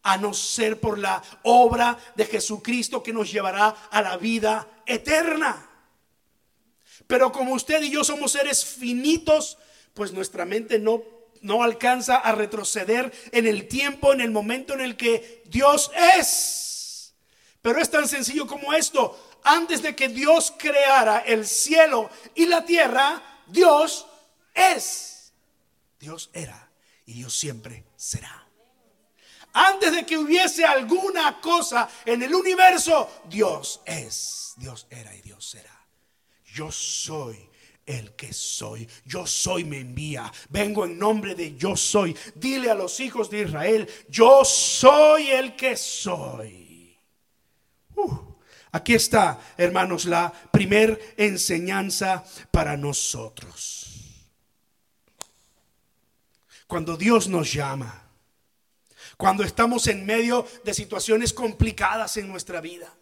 a 0.04 0.16
no 0.16 0.34
ser 0.34 0.80
por 0.80 0.98
la 0.98 1.22
obra 1.44 1.98
de 2.16 2.24
Jesucristo 2.24 3.04
que 3.04 3.12
nos 3.12 3.30
llevará 3.30 3.68
a 3.92 4.02
la 4.02 4.16
vida 4.16 4.66
eterna. 4.86 5.67
Pero 7.08 7.32
como 7.32 7.54
usted 7.54 7.82
y 7.82 7.90
yo 7.90 8.04
somos 8.04 8.34
seres 8.34 8.66
finitos, 8.66 9.58
pues 9.94 10.12
nuestra 10.12 10.46
mente 10.46 10.78
no, 10.78 11.04
no 11.42 11.64
alcanza 11.64 12.18
a 12.18 12.34
retroceder 12.34 13.12
en 13.32 13.48
el 13.48 13.68
tiempo, 13.68 14.14
en 14.14 14.22
el 14.22 14.32
momento 14.32 14.74
en 14.74 14.82
el 14.82 14.98
que 14.98 15.44
Dios 15.46 15.90
es. 16.18 17.14
Pero 17.62 17.80
es 17.80 17.90
tan 17.90 18.08
sencillo 18.08 18.46
como 18.46 18.74
esto. 18.74 19.40
Antes 19.44 19.82
de 19.82 19.96
que 19.96 20.10
Dios 20.10 20.54
creara 20.58 21.20
el 21.20 21.48
cielo 21.48 22.10
y 22.36 22.46
la 22.46 22.66
tierra, 22.66 23.44
Dios 23.48 24.06
es. 24.54 25.34
Dios 26.00 26.30
era 26.34 26.70
y 27.06 27.14
Dios 27.14 27.34
siempre 27.34 27.86
será. 27.96 28.48
Antes 29.54 29.92
de 29.92 30.06
que 30.06 30.18
hubiese 30.18 30.66
alguna 30.66 31.40
cosa 31.42 31.90
en 32.06 32.22
el 32.22 32.36
universo, 32.36 33.24
Dios 33.28 33.82
es. 33.86 34.54
Dios 34.58 34.86
era 34.90 35.16
y 35.16 35.22
Dios 35.22 35.50
será. 35.50 35.77
Yo 36.58 36.72
soy 36.72 37.38
el 37.86 38.16
que 38.16 38.34
soy. 38.34 38.90
Yo 39.06 39.28
soy 39.28 39.64
me 39.64 39.78
envía. 39.78 40.34
Vengo 40.50 40.86
en 40.86 40.98
nombre 40.98 41.36
de 41.36 41.56
yo 41.56 41.78
soy. 41.78 42.18
Dile 42.34 42.72
a 42.72 42.76
los 42.76 43.00
hijos 43.00 43.30
de 43.30 43.44
Israel, 43.44 43.88
yo 44.10 44.44
soy 44.44 45.30
el 45.30 45.56
que 45.56 45.78
soy. 45.78 46.98
Uh, 47.96 48.34
aquí 48.72 48.96
está, 48.96 49.40
hermanos, 49.56 50.06
la 50.06 50.34
primer 50.52 51.14
enseñanza 51.16 52.24
para 52.50 52.76
nosotros. 52.76 53.86
Cuando 56.66 56.98
Dios 56.98 57.28
nos 57.28 57.54
llama, 57.54 58.10
cuando 59.16 59.44
estamos 59.44 59.86
en 59.86 60.08
medio 60.08 60.48
de 60.66 60.74
situaciones 60.74 61.34
complicadas 61.34 62.18
en 62.18 62.28
nuestra 62.28 62.62
vida 62.62 62.98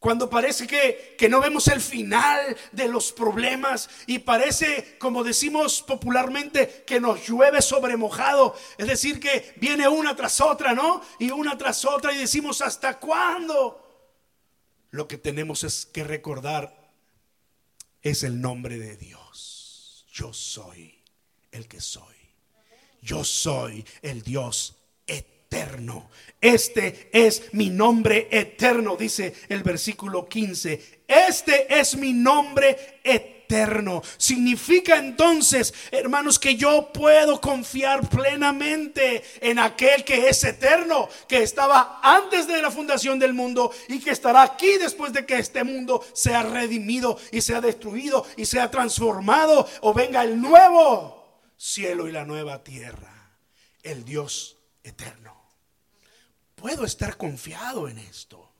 cuando 0.00 0.30
parece 0.30 0.66
que, 0.66 1.14
que, 1.18 1.28
no 1.28 1.40
vemos 1.40 1.68
el 1.68 1.80
final 1.80 2.56
de 2.72 2.88
los 2.88 3.12
problemas 3.12 3.90
y 4.06 4.20
parece, 4.20 4.96
como 4.98 5.22
decimos 5.22 5.82
popularmente, 5.82 6.84
que 6.86 6.98
nos 6.98 7.28
llueve 7.28 7.60
sobre 7.60 7.98
mojado. 7.98 8.56
Es 8.78 8.88
decir, 8.88 9.20
que 9.20 9.52
viene 9.56 9.86
una 9.88 10.16
tras 10.16 10.40
otra, 10.40 10.72
¿no? 10.72 11.02
Y 11.18 11.30
una 11.30 11.58
tras 11.58 11.84
otra 11.84 12.14
y 12.14 12.16
decimos, 12.18 12.62
¿hasta 12.62 12.98
cuándo? 12.98 13.86
Lo 14.90 15.06
que 15.06 15.18
tenemos 15.18 15.64
es 15.64 15.84
que 15.84 16.02
recordar 16.02 16.90
es 18.00 18.22
el 18.22 18.40
nombre 18.40 18.78
de 18.78 18.96
Dios. 18.96 20.06
Yo 20.10 20.32
soy 20.32 20.98
el 21.52 21.68
que 21.68 21.82
soy. 21.82 22.16
Yo 23.02 23.22
soy 23.22 23.84
el 24.00 24.22
Dios 24.22 24.76
eterno. 25.06 25.39
Este 26.40 27.10
es 27.12 27.52
mi 27.52 27.68
nombre 27.68 28.28
eterno, 28.30 28.96
dice 28.96 29.34
el 29.50 29.62
versículo 29.62 30.26
15. 30.26 31.02
Este 31.06 31.78
es 31.78 31.96
mi 31.96 32.14
nombre 32.14 33.00
eterno. 33.04 34.02
Significa 34.16 34.96
entonces, 34.96 35.74
hermanos, 35.90 36.38
que 36.38 36.56
yo 36.56 36.90
puedo 36.94 37.42
confiar 37.42 38.08
plenamente 38.08 39.22
en 39.42 39.58
aquel 39.58 40.02
que 40.02 40.30
es 40.30 40.42
eterno, 40.44 41.10
que 41.28 41.42
estaba 41.42 42.00
antes 42.02 42.46
de 42.46 42.62
la 42.62 42.70
fundación 42.70 43.18
del 43.18 43.34
mundo 43.34 43.70
y 43.88 43.98
que 43.98 44.10
estará 44.10 44.42
aquí 44.42 44.78
después 44.78 45.12
de 45.12 45.26
que 45.26 45.38
este 45.38 45.62
mundo 45.62 46.02
sea 46.14 46.42
redimido 46.42 47.18
y 47.32 47.42
sea 47.42 47.60
destruido 47.60 48.24
y 48.38 48.46
sea 48.46 48.70
transformado 48.70 49.68
o 49.82 49.92
venga 49.92 50.22
el 50.22 50.40
nuevo 50.40 51.42
cielo 51.58 52.08
y 52.08 52.12
la 52.12 52.24
nueva 52.24 52.64
tierra. 52.64 53.34
El 53.82 54.06
Dios 54.06 54.56
eterno 54.82 55.39
puedo 56.60 56.84
estar 56.84 57.16
confiado 57.16 57.88
en 57.88 57.98
esto. 57.98 58.50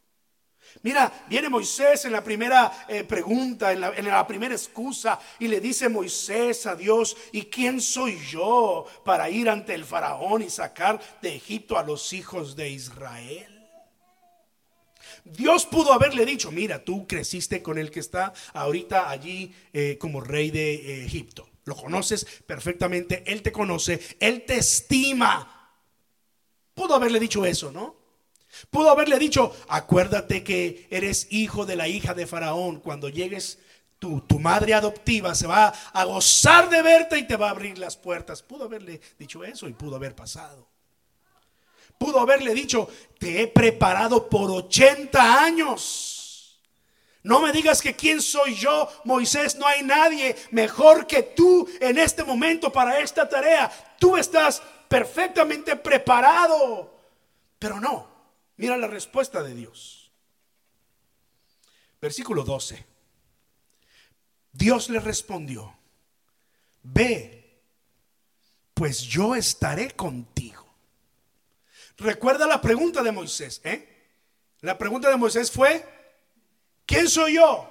Mira, 0.82 1.26
viene 1.28 1.48
Moisés 1.48 2.04
en 2.04 2.12
la 2.12 2.22
primera 2.24 2.86
eh, 2.88 3.04
pregunta, 3.04 3.72
en 3.72 3.80
la, 3.80 4.26
primera 4.26 4.54
excusa, 4.54 5.18
y 5.38 5.48
le 5.48 5.60
dice 5.60 5.88
Moisés 5.88 6.64
a 6.66 6.76
Dios, 6.76 7.16
¿y 7.32 7.42
quién 7.42 7.80
soy 7.80 8.18
yo 8.30 8.86
para 9.04 9.28
ir 9.28 9.50
ante 9.50 9.74
el 9.74 9.84
faraón 9.84 10.42
y 10.42 10.50
sacar 10.50 11.00
de 11.20 11.34
Egipto 11.34 11.76
a 11.76 11.82
los 11.82 12.12
hijos 12.12 12.56
de 12.56 12.70
Israel? 12.70 13.56
Dios 15.24 15.66
pudo 15.66 15.92
haberle 15.92 16.24
dicho, 16.24 16.50
mira, 16.50 16.82
tú 16.82 17.06
creciste 17.06 17.62
con 17.62 17.76
el 17.76 17.90
que 17.90 18.00
está 18.00 18.32
ahorita 18.54 19.10
allí 19.10 19.52
eh, 19.72 19.98
como 19.98 20.20
rey 20.20 20.50
de 20.50 20.74
eh, 20.74 21.04
Egipto. 21.04 21.48
Lo 21.64 21.76
conoces 21.76 22.24
perfectamente, 22.46 23.22
Él 23.26 23.42
te 23.42 23.52
conoce, 23.52 24.00
Él 24.18 24.44
te 24.46 24.56
estima. 24.56 25.74
Pudo 26.74 26.94
haberle 26.94 27.20
dicho 27.20 27.44
eso, 27.44 27.70
¿no? 27.70 27.99
Pudo 28.70 28.90
haberle 28.90 29.18
dicho, 29.18 29.54
acuérdate 29.68 30.42
que 30.42 30.86
eres 30.90 31.28
hijo 31.30 31.66
de 31.66 31.76
la 31.76 31.88
hija 31.88 32.14
de 32.14 32.26
Faraón. 32.26 32.80
Cuando 32.80 33.08
llegues, 33.08 33.58
tu, 33.98 34.20
tu 34.22 34.38
madre 34.38 34.74
adoptiva 34.74 35.34
se 35.34 35.46
va 35.46 35.68
a 35.68 36.04
gozar 36.04 36.68
de 36.68 36.82
verte 36.82 37.18
y 37.18 37.26
te 37.26 37.36
va 37.36 37.48
a 37.48 37.50
abrir 37.50 37.78
las 37.78 37.96
puertas. 37.96 38.42
Pudo 38.42 38.64
haberle 38.64 39.00
dicho 39.18 39.44
eso 39.44 39.68
y 39.68 39.72
pudo 39.72 39.96
haber 39.96 40.14
pasado. 40.14 40.68
Pudo 41.98 42.18
haberle 42.18 42.54
dicho, 42.54 42.88
te 43.18 43.42
he 43.42 43.46
preparado 43.46 44.28
por 44.28 44.50
80 44.50 45.44
años. 45.44 46.60
No 47.22 47.40
me 47.40 47.52
digas 47.52 47.82
que 47.82 47.94
quién 47.94 48.22
soy 48.22 48.54
yo, 48.54 48.88
Moisés, 49.04 49.56
no 49.56 49.66
hay 49.66 49.82
nadie 49.82 50.34
mejor 50.50 51.06
que 51.06 51.22
tú 51.22 51.68
en 51.78 51.98
este 51.98 52.24
momento 52.24 52.72
para 52.72 52.98
esta 53.00 53.28
tarea. 53.28 53.70
Tú 53.98 54.16
estás 54.16 54.62
perfectamente 54.88 55.76
preparado. 55.76 56.90
Pero 57.58 57.78
no, 57.78 58.09
mira 58.60 58.76
la 58.76 58.88
respuesta 58.88 59.42
de 59.42 59.54
Dios. 59.54 60.12
Versículo 61.98 62.44
12. 62.44 62.86
Dios 64.52 64.90
le 64.90 65.00
respondió, 65.00 65.74
ve, 66.82 67.62
pues 68.74 69.00
yo 69.00 69.34
estaré 69.34 69.92
contigo. 69.92 70.66
Recuerda 71.96 72.46
la 72.46 72.60
pregunta 72.60 73.02
de 73.02 73.12
Moisés, 73.12 73.62
¿eh? 73.64 73.88
La 74.60 74.76
pregunta 74.76 75.08
de 75.08 75.16
Moisés 75.16 75.50
fue, 75.50 75.86
¿quién 76.84 77.08
soy 77.08 77.36
yo? 77.36 77.66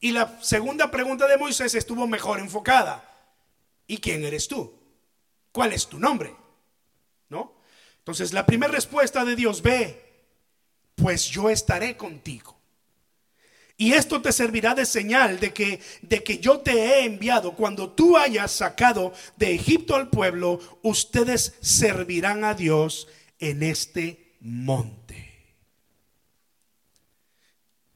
Y 0.00 0.12
la 0.12 0.42
segunda 0.42 0.90
pregunta 0.90 1.26
de 1.26 1.38
Moisés 1.38 1.74
estuvo 1.74 2.06
mejor 2.06 2.38
enfocada. 2.38 3.02
¿Y 3.86 3.96
quién 3.96 4.24
eres 4.24 4.46
tú? 4.46 4.78
¿Cuál 5.52 5.72
es 5.72 5.86
tu 5.86 5.98
nombre? 5.98 6.43
Entonces 8.04 8.34
la 8.34 8.44
primera 8.44 8.70
respuesta 8.70 9.24
de 9.24 9.34
Dios, 9.34 9.62
ve, 9.62 9.98
pues 10.94 11.24
yo 11.24 11.48
estaré 11.48 11.96
contigo. 11.96 12.54
Y 13.78 13.94
esto 13.94 14.20
te 14.20 14.30
servirá 14.30 14.74
de 14.74 14.84
señal 14.84 15.40
de 15.40 15.54
que, 15.54 15.80
de 16.02 16.22
que 16.22 16.38
yo 16.38 16.60
te 16.60 16.72
he 16.72 17.04
enviado. 17.06 17.52
Cuando 17.52 17.90
tú 17.90 18.18
hayas 18.18 18.52
sacado 18.52 19.14
de 19.36 19.54
Egipto 19.54 19.96
al 19.96 20.10
pueblo, 20.10 20.60
ustedes 20.82 21.54
servirán 21.62 22.44
a 22.44 22.52
Dios 22.52 23.08
en 23.38 23.62
este 23.62 24.36
monte. 24.40 25.24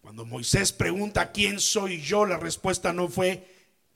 Cuando 0.01 0.25
Moisés 0.25 0.73
pregunta 0.73 1.33
quién 1.33 1.61
soy 1.61 2.01
yo, 2.01 2.25
la 2.25 2.39
respuesta 2.39 2.95
no 2.95 3.09
fue 3.09 3.47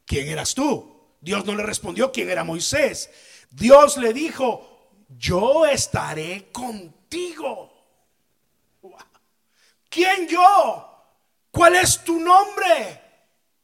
quién 0.04 0.28
eras 0.28 0.54
tú. 0.54 0.92
Dios 1.22 1.46
no 1.46 1.54
le 1.54 1.62
respondió 1.62 2.12
quién 2.12 2.28
era 2.28 2.44
Moisés. 2.44 3.08
Dios 3.50 3.96
le 3.96 4.12
dijo, 4.12 4.71
yo 5.18 5.66
estaré 5.66 6.50
contigo. 6.50 7.70
¿Quién 9.88 10.28
yo? 10.28 10.88
¿Cuál 11.50 11.76
es 11.76 12.02
tu 12.02 12.18
nombre? 12.18 13.00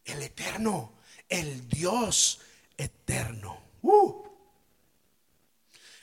El 0.04 0.22
eterno, 0.22 0.92
el 1.28 1.66
Dios 1.68 2.40
eterno. 2.76 3.58
Uh. 3.82 4.24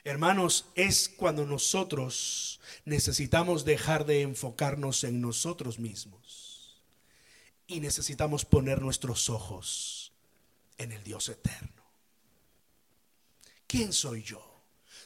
Hermanos, 0.03 0.65
es 0.75 1.09
cuando 1.09 1.45
nosotros 1.45 2.59
necesitamos 2.85 3.65
dejar 3.65 4.05
de 4.05 4.21
enfocarnos 4.21 5.03
en 5.03 5.21
nosotros 5.21 5.79
mismos 5.79 6.83
y 7.67 7.79
necesitamos 7.79 8.45
poner 8.45 8.81
nuestros 8.81 9.29
ojos 9.29 10.11
en 10.77 10.91
el 10.91 11.03
Dios 11.03 11.29
eterno. 11.29 11.75
¿quién 13.75 13.91
soy 13.91 14.23
yo? 14.23 14.54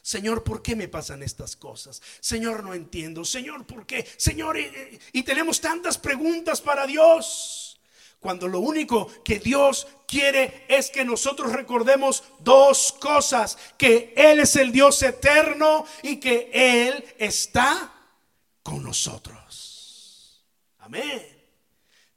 Señor, 0.02 0.44
¿por 0.44 0.62
qué 0.62 0.76
me 0.76 0.88
pasan 0.88 1.24
estas 1.24 1.56
cosas? 1.56 2.02
Señor, 2.20 2.64
no 2.64 2.74
entiendo. 2.74 3.26
Señor, 3.26 3.66
¿por 3.66 3.86
qué? 3.86 4.08
Señor, 4.18 4.58
y, 5.14 5.24
tenemos 5.24 5.62
tantas 5.62 5.98
preguntas 5.98 6.62
para 6.62 6.88
Dios. 6.88 7.80
Cuando 8.20 8.48
lo 8.48 8.60
único 8.60 9.08
que 9.24 9.40
Dios 9.40 9.88
quiere 10.08 10.66
es 10.68 10.90
que 10.90 11.06
nosotros 11.06 11.54
recordemos 11.54 12.24
dos 12.40 12.94
cosas, 13.00 13.58
que 13.78 14.14
Él 14.18 14.42
es 14.42 14.56
el 14.58 14.72
Dios 14.72 15.02
eterno 15.04 15.86
y 16.04 16.18
que 16.18 16.50
Él 16.54 17.16
está 17.18 17.94
con 18.62 18.84
nosotros. 18.84 20.44
Amén. 20.80 21.40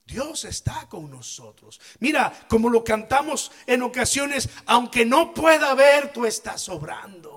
Dios 0.05 0.45
está 0.45 0.89
con 0.89 1.11
nosotros. 1.11 1.81
Mira, 2.01 2.47
como 2.49 2.69
lo 2.69 2.85
cantamos 2.85 3.51
en 3.67 3.83
ocasiones, 3.83 4.49
aunque 4.67 5.07
no 5.07 5.33
pueda 5.33 5.75
ver, 5.75 6.13
tú 6.13 6.27
estás 6.27 6.69
obrando. 6.69 7.32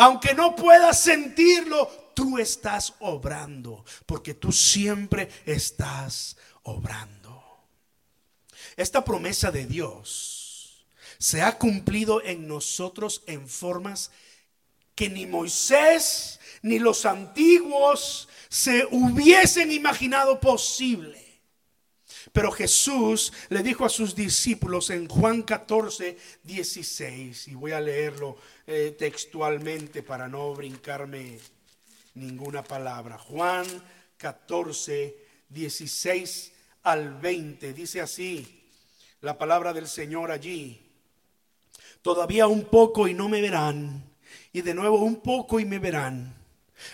Aunque 0.00 0.32
no 0.32 0.54
puedas 0.54 1.02
sentirlo, 1.02 1.90
tú 2.14 2.38
estás 2.38 2.94
obrando, 3.00 3.84
porque 4.06 4.32
tú 4.32 4.52
siempre 4.52 5.28
estás 5.44 6.36
obrando. 6.62 7.42
Esta 8.76 9.04
promesa 9.04 9.50
de 9.50 9.66
Dios 9.66 10.86
se 11.18 11.42
ha 11.42 11.58
cumplido 11.58 12.22
en 12.22 12.46
nosotros 12.46 13.24
en 13.26 13.48
formas 13.48 14.12
que 14.94 15.08
ni 15.08 15.26
Moisés 15.26 16.38
ni 16.62 16.78
los 16.78 17.04
antiguos 17.04 18.28
se 18.48 18.86
hubiesen 18.92 19.72
imaginado 19.72 20.38
posible. 20.38 21.27
Pero 22.32 22.50
Jesús 22.50 23.32
le 23.48 23.62
dijo 23.62 23.84
a 23.84 23.88
sus 23.88 24.14
discípulos 24.14 24.90
en 24.90 25.08
Juan 25.08 25.42
14, 25.42 26.16
16, 26.42 27.48
y 27.48 27.54
voy 27.54 27.72
a 27.72 27.80
leerlo 27.80 28.36
eh, 28.66 28.94
textualmente 28.98 30.02
para 30.02 30.28
no 30.28 30.54
brincarme 30.54 31.38
ninguna 32.14 32.62
palabra. 32.62 33.18
Juan 33.18 33.66
14, 34.16 35.16
16 35.48 36.52
al 36.84 37.18
20, 37.18 37.72
dice 37.72 38.00
así 38.00 38.70
la 39.20 39.36
palabra 39.36 39.72
del 39.72 39.88
Señor 39.88 40.30
allí. 40.30 40.84
Todavía 42.02 42.46
un 42.46 42.64
poco 42.66 43.08
y 43.08 43.14
no 43.14 43.28
me 43.28 43.40
verán, 43.40 44.04
y 44.52 44.62
de 44.62 44.74
nuevo 44.74 44.98
un 44.98 45.16
poco 45.16 45.60
y 45.60 45.64
me 45.64 45.78
verán 45.78 46.37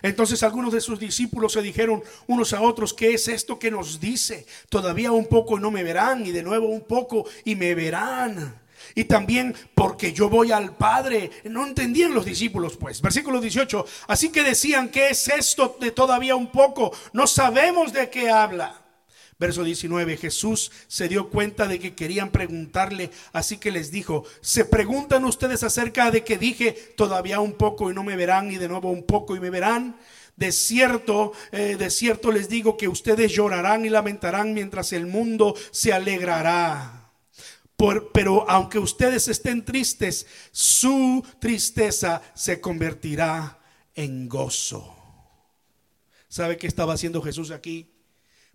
entonces 0.02 0.42
algunos 0.42 0.72
de 0.72 0.80
sus 0.80 0.98
discípulos 0.98 1.52
se 1.52 1.62
dijeron 1.62 2.02
unos 2.26 2.52
a 2.52 2.60
otros, 2.60 2.94
¿qué 2.94 3.14
es 3.14 3.28
esto 3.28 3.58
que 3.58 3.70
nos 3.70 4.00
dice? 4.00 4.46
Todavía 4.68 5.12
un 5.12 5.26
poco 5.26 5.58
no 5.58 5.70
me 5.70 5.82
verán 5.82 6.26
y 6.26 6.30
de 6.30 6.42
nuevo 6.42 6.68
un 6.68 6.82
poco 6.82 7.26
y 7.44 7.54
me 7.56 7.74
verán. 7.74 8.60
Y 8.94 9.04
también 9.04 9.54
porque 9.74 10.12
yo 10.12 10.28
voy 10.28 10.52
al 10.52 10.76
Padre. 10.76 11.30
No 11.44 11.66
entendían 11.66 12.14
los 12.14 12.24
discípulos, 12.24 12.76
pues. 12.76 13.00
Versículo 13.00 13.40
18. 13.40 13.84
Así 14.08 14.30
que 14.30 14.42
decían, 14.42 14.88
¿qué 14.88 15.08
es 15.08 15.26
esto 15.28 15.76
de 15.80 15.90
todavía 15.90 16.36
un 16.36 16.50
poco? 16.52 16.92
No 17.12 17.26
sabemos 17.26 17.92
de 17.92 18.10
qué 18.10 18.30
habla. 18.30 18.83
Verso 19.38 19.64
19, 19.64 20.16
Jesús 20.16 20.70
se 20.86 21.08
dio 21.08 21.28
cuenta 21.28 21.66
de 21.66 21.80
que 21.80 21.94
querían 21.94 22.30
preguntarle, 22.30 23.10
así 23.32 23.58
que 23.58 23.72
les 23.72 23.90
dijo, 23.90 24.24
¿se 24.40 24.64
preguntan 24.64 25.24
ustedes 25.24 25.64
acerca 25.64 26.10
de 26.12 26.22
que 26.22 26.38
dije 26.38 26.72
todavía 26.96 27.40
un 27.40 27.54
poco 27.54 27.90
y 27.90 27.94
no 27.94 28.04
me 28.04 28.16
verán 28.16 28.52
y 28.52 28.58
de 28.58 28.68
nuevo 28.68 28.90
un 28.90 29.02
poco 29.02 29.34
y 29.34 29.40
me 29.40 29.50
verán? 29.50 29.96
De 30.36 30.52
cierto, 30.52 31.32
eh, 31.52 31.76
de 31.76 31.90
cierto 31.90 32.30
les 32.30 32.48
digo 32.48 32.76
que 32.76 32.88
ustedes 32.88 33.32
llorarán 33.32 33.84
y 33.84 33.88
lamentarán 33.88 34.54
mientras 34.54 34.92
el 34.92 35.06
mundo 35.06 35.54
se 35.70 35.92
alegrará. 35.92 37.00
pero 38.12 38.48
aunque 38.48 38.78
ustedes 38.78 39.28
estén 39.28 39.64
tristes, 39.64 40.26
su 40.52 41.24
tristeza 41.40 42.22
se 42.34 42.60
convertirá 42.60 43.58
en 43.94 44.28
gozo. 44.28 44.96
¿Sabe 46.28 46.56
qué 46.56 46.66
estaba 46.66 46.94
haciendo 46.94 47.20
Jesús 47.20 47.50
aquí? 47.50 47.93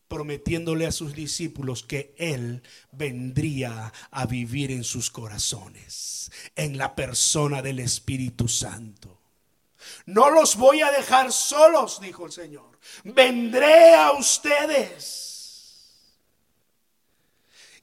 Prometiéndole 0.10 0.86
a 0.86 0.92
sus 0.92 1.14
discípulos 1.14 1.84
que 1.84 2.14
Él 2.18 2.64
vendría 2.92 3.94
a 4.12 4.26
vivir 4.26 4.72
en 4.72 4.84
sus 4.84 5.10
corazones, 5.10 6.32
en 6.56 6.78
la 6.78 6.96
persona 6.96 7.62
del 7.62 7.80
Espíritu 7.80 8.50
Santo. 8.50 9.22
No 10.06 10.30
los 10.30 10.58
voy 10.58 10.82
a 10.82 10.92
dejar 10.92 11.32
solos, 11.32 12.02
dijo 12.02 12.26
el 12.26 12.32
Señor. 12.32 12.78
Vendré 13.04 13.96
a 13.96 14.12
ustedes 14.12 15.30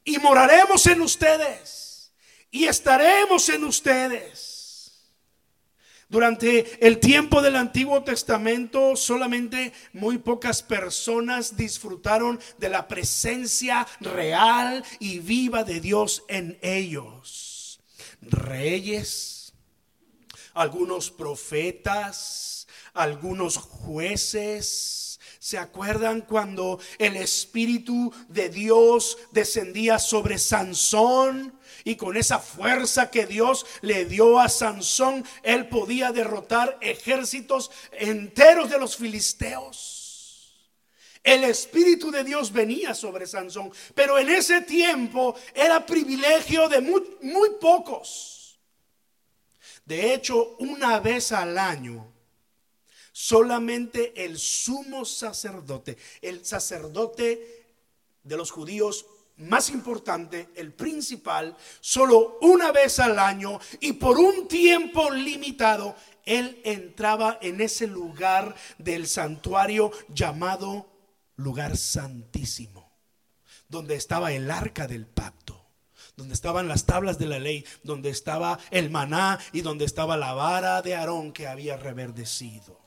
y 0.04 0.18
moraremos 0.18 0.86
en 0.86 1.00
ustedes 1.00 2.12
y 2.50 2.66
estaremos 2.66 3.48
en 3.48 3.64
ustedes. 3.64 4.55
Durante 6.08 6.86
el 6.86 7.00
tiempo 7.00 7.42
del 7.42 7.56
Antiguo 7.56 8.04
Testamento 8.04 8.94
solamente 8.94 9.72
muy 9.92 10.18
pocas 10.18 10.62
personas 10.62 11.56
disfrutaron 11.56 12.38
de 12.58 12.68
la 12.68 12.86
presencia 12.86 13.86
real 14.00 14.84
y 15.00 15.18
viva 15.18 15.64
de 15.64 15.80
Dios 15.80 16.22
en 16.28 16.58
ellos. 16.62 17.80
Reyes, 18.20 19.52
algunos 20.54 21.10
profetas, 21.10 22.68
algunos 22.94 23.56
jueces. 23.56 25.18
¿Se 25.40 25.58
acuerdan 25.58 26.20
cuando 26.22 26.78
el 26.98 27.16
Espíritu 27.16 28.12
de 28.28 28.48
Dios 28.48 29.18
descendía 29.32 29.98
sobre 29.98 30.38
Sansón? 30.38 31.58
Y 31.86 31.94
con 31.94 32.16
esa 32.16 32.40
fuerza 32.40 33.12
que 33.12 33.26
Dios 33.26 33.64
le 33.80 34.06
dio 34.06 34.40
a 34.40 34.48
Sansón, 34.48 35.24
él 35.44 35.68
podía 35.68 36.10
derrotar 36.10 36.76
ejércitos 36.80 37.70
enteros 37.92 38.68
de 38.68 38.78
los 38.80 38.96
filisteos. 38.96 40.52
El 41.22 41.44
Espíritu 41.44 42.10
de 42.10 42.24
Dios 42.24 42.52
venía 42.52 42.92
sobre 42.92 43.28
Sansón, 43.28 43.70
pero 43.94 44.18
en 44.18 44.30
ese 44.30 44.62
tiempo 44.62 45.36
era 45.54 45.86
privilegio 45.86 46.68
de 46.68 46.80
muy, 46.80 47.04
muy 47.22 47.50
pocos. 47.60 48.58
De 49.84 50.12
hecho, 50.12 50.56
una 50.58 50.98
vez 50.98 51.30
al 51.30 51.56
año, 51.56 52.12
solamente 53.12 54.24
el 54.24 54.40
sumo 54.40 55.04
sacerdote, 55.04 55.96
el 56.20 56.44
sacerdote 56.44 57.64
de 58.24 58.36
los 58.36 58.50
judíos 58.50 59.06
más 59.38 59.70
importante, 59.70 60.48
el 60.54 60.72
principal, 60.72 61.56
solo 61.80 62.38
una 62.40 62.72
vez 62.72 62.98
al 63.00 63.18
año 63.18 63.60
y 63.80 63.94
por 63.94 64.18
un 64.18 64.48
tiempo 64.48 65.10
limitado, 65.10 65.94
él 66.24 66.60
entraba 66.64 67.38
en 67.40 67.60
ese 67.60 67.86
lugar 67.86 68.54
del 68.78 69.06
santuario 69.06 69.92
llamado 70.08 70.86
lugar 71.36 71.76
santísimo, 71.76 72.90
donde 73.68 73.94
estaba 73.94 74.32
el 74.32 74.50
arca 74.50 74.86
del 74.86 75.06
pacto 75.06 75.66
donde 76.16 76.32
estaban 76.32 76.66
las 76.66 76.86
tablas 76.86 77.18
de 77.18 77.26
la 77.26 77.38
ley, 77.38 77.64
donde 77.82 78.08
estaba 78.08 78.58
el 78.70 78.90
maná 78.90 79.38
y 79.52 79.60
donde 79.60 79.84
estaba 79.84 80.16
la 80.16 80.32
vara 80.32 80.80
de 80.80 80.94
Aarón 80.94 81.30
que 81.30 81.46
había 81.46 81.76
reverdecido. 81.76 82.85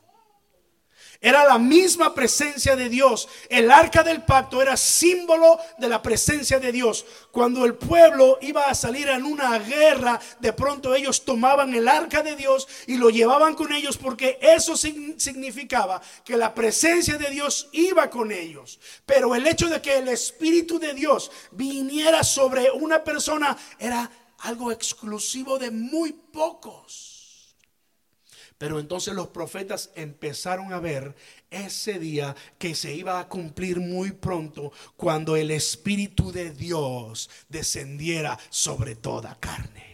Era 1.22 1.46
la 1.46 1.58
misma 1.58 2.14
presencia 2.14 2.78
de 2.78 2.88
Dios. 2.88 3.28
El 3.50 3.72
arca 3.72 4.04
del 4.04 4.24
pacto 4.24 4.62
era 4.62 4.78
símbolo 4.78 5.60
de 5.78 5.90
la 5.90 6.02
presencia 6.02 6.60
de 6.60 6.72
Dios. 6.72 7.06
Cuando 7.32 7.66
el 7.66 7.76
pueblo 7.76 8.38
iba 8.42 8.64
a 8.64 8.76
salir 8.76 9.10
en 9.10 9.26
una 9.26 9.60
guerra, 9.60 10.18
de 10.40 10.54
pronto 10.54 10.96
ellos 10.96 11.26
tomaban 11.26 11.74
el 11.74 11.90
arca 11.90 12.24
de 12.24 12.38
Dios 12.38 12.70
y 12.88 12.96
lo 12.96 13.10
llevaban 13.10 13.56
con 13.56 13.74
ellos 13.74 13.98
porque 13.98 14.40
eso 14.42 14.78
significaba 14.78 16.02
que 16.24 16.38
la 16.38 16.54
presencia 16.54 17.18
de 17.18 17.30
Dios 17.30 17.68
iba 17.74 18.10
con 18.10 18.32
ellos. 18.32 18.80
Pero 19.06 19.36
el 19.36 19.46
hecho 19.46 19.68
de 19.68 19.82
que 19.82 19.98
el 19.98 20.08
Espíritu 20.08 20.80
de 20.80 20.94
Dios 20.94 21.32
viniera 21.52 22.24
sobre 22.24 22.72
una 22.72 23.04
persona 23.04 23.58
era 23.78 24.10
algo 24.40 24.72
exclusivo 24.72 25.60
de 25.60 25.70
muy 25.70 26.14
pocos. 26.14 27.19
Pero 28.60 28.80
entonces 28.80 29.16
los 29.16 29.30
profetas 29.30 29.90
empezaron 29.96 30.74
a 30.74 30.80
ver 30.80 31.16
ese 31.50 31.98
día 31.98 32.36
que 32.60 32.76
se 32.76 32.94
iba 32.94 33.20
a 33.20 33.28
cumplir 33.28 33.80
muy 33.80 34.12
pronto 34.12 34.72
cuando 34.98 35.38
el 35.38 35.50
Espíritu 35.50 36.32
de 36.32 36.52
Dios 36.52 37.30
descendiera 37.48 38.38
sobre 38.50 38.96
toda 38.96 39.36
carne 39.40 39.89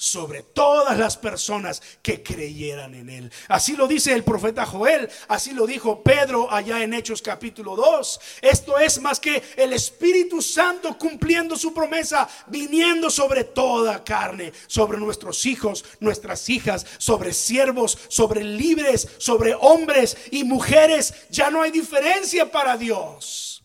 sobre 0.00 0.42
todas 0.42 0.96
las 0.96 1.18
personas 1.18 1.82
que 2.00 2.22
creyeran 2.22 2.94
en 2.94 3.10
él. 3.10 3.32
Así 3.48 3.76
lo 3.76 3.86
dice 3.86 4.14
el 4.14 4.24
profeta 4.24 4.64
Joel, 4.64 5.10
así 5.28 5.52
lo 5.52 5.66
dijo 5.66 6.02
Pedro 6.02 6.50
allá 6.50 6.82
en 6.82 6.94
Hechos 6.94 7.20
capítulo 7.20 7.76
2. 7.76 8.20
Esto 8.40 8.78
es 8.78 8.98
más 9.02 9.20
que 9.20 9.42
el 9.56 9.74
Espíritu 9.74 10.40
Santo 10.40 10.96
cumpliendo 10.96 11.54
su 11.54 11.74
promesa, 11.74 12.26
viniendo 12.46 13.10
sobre 13.10 13.44
toda 13.44 14.02
carne, 14.02 14.54
sobre 14.66 14.96
nuestros 14.96 15.44
hijos, 15.44 15.84
nuestras 16.00 16.48
hijas, 16.48 16.86
sobre 16.96 17.34
siervos, 17.34 17.98
sobre 18.08 18.42
libres, 18.42 19.06
sobre 19.18 19.54
hombres 19.54 20.16
y 20.30 20.44
mujeres. 20.44 21.12
Ya 21.28 21.50
no 21.50 21.60
hay 21.60 21.70
diferencia 21.70 22.50
para 22.50 22.78
Dios. 22.78 23.62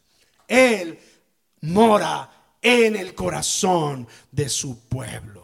Él 0.50 1.00
mora 1.62 2.30
en 2.62 2.98
el 2.98 3.16
corazón 3.16 4.06
de 4.32 4.50
su 4.50 4.90
pueblo. 4.90 5.35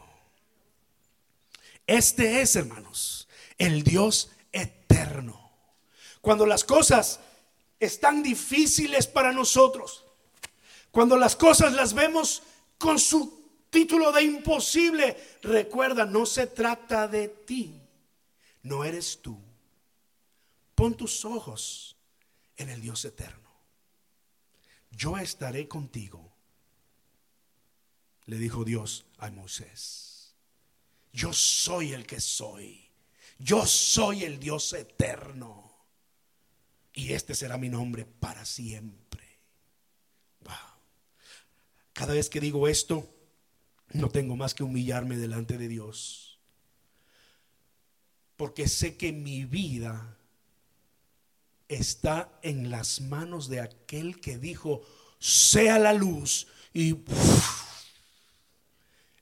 Este 1.91 2.41
es, 2.41 2.55
hermanos, 2.55 3.27
el 3.57 3.83
Dios 3.83 4.31
eterno. 4.53 5.51
Cuando 6.21 6.45
las 6.45 6.63
cosas 6.63 7.19
están 7.81 8.23
difíciles 8.23 9.07
para 9.07 9.33
nosotros, 9.33 10.05
cuando 10.89 11.17
las 11.17 11.35
cosas 11.35 11.73
las 11.73 11.93
vemos 11.93 12.43
con 12.77 12.97
su 12.97 13.65
título 13.69 14.13
de 14.13 14.23
imposible, 14.23 15.17
recuerda, 15.41 16.05
no 16.05 16.25
se 16.25 16.47
trata 16.47 17.09
de 17.09 17.27
ti, 17.27 17.81
no 18.63 18.85
eres 18.85 19.21
tú. 19.21 19.37
Pon 20.75 20.95
tus 20.95 21.25
ojos 21.25 21.97
en 22.55 22.69
el 22.69 22.79
Dios 22.79 23.03
eterno. 23.03 23.51
Yo 24.91 25.17
estaré 25.17 25.67
contigo, 25.67 26.31
le 28.27 28.37
dijo 28.37 28.63
Dios 28.63 29.03
a 29.17 29.29
Moisés. 29.29 30.10
Yo 31.13 31.33
soy 31.33 31.93
el 31.93 32.05
que 32.05 32.19
soy. 32.19 32.89
Yo 33.37 33.65
soy 33.65 34.23
el 34.23 34.39
Dios 34.39 34.71
eterno. 34.73 35.71
Y 36.93 37.13
este 37.13 37.35
será 37.35 37.57
mi 37.57 37.69
nombre 37.69 38.05
para 38.05 38.45
siempre. 38.45 39.39
Wow. 40.41 40.53
Cada 41.93 42.13
vez 42.13 42.29
que 42.29 42.39
digo 42.39 42.67
esto, 42.67 43.09
no 43.93 44.09
tengo 44.09 44.35
más 44.35 44.53
que 44.53 44.63
humillarme 44.63 45.17
delante 45.17 45.57
de 45.57 45.67
Dios. 45.67 46.39
Porque 48.37 48.67
sé 48.67 48.97
que 48.97 49.11
mi 49.11 49.45
vida 49.45 50.17
está 51.67 52.37
en 52.41 52.69
las 52.69 53.01
manos 53.01 53.47
de 53.47 53.61
aquel 53.61 54.19
que 54.19 54.37
dijo, 54.37 54.81
sea 55.19 55.79
la 55.79 55.93
luz. 55.93 56.47
Y 56.73 56.97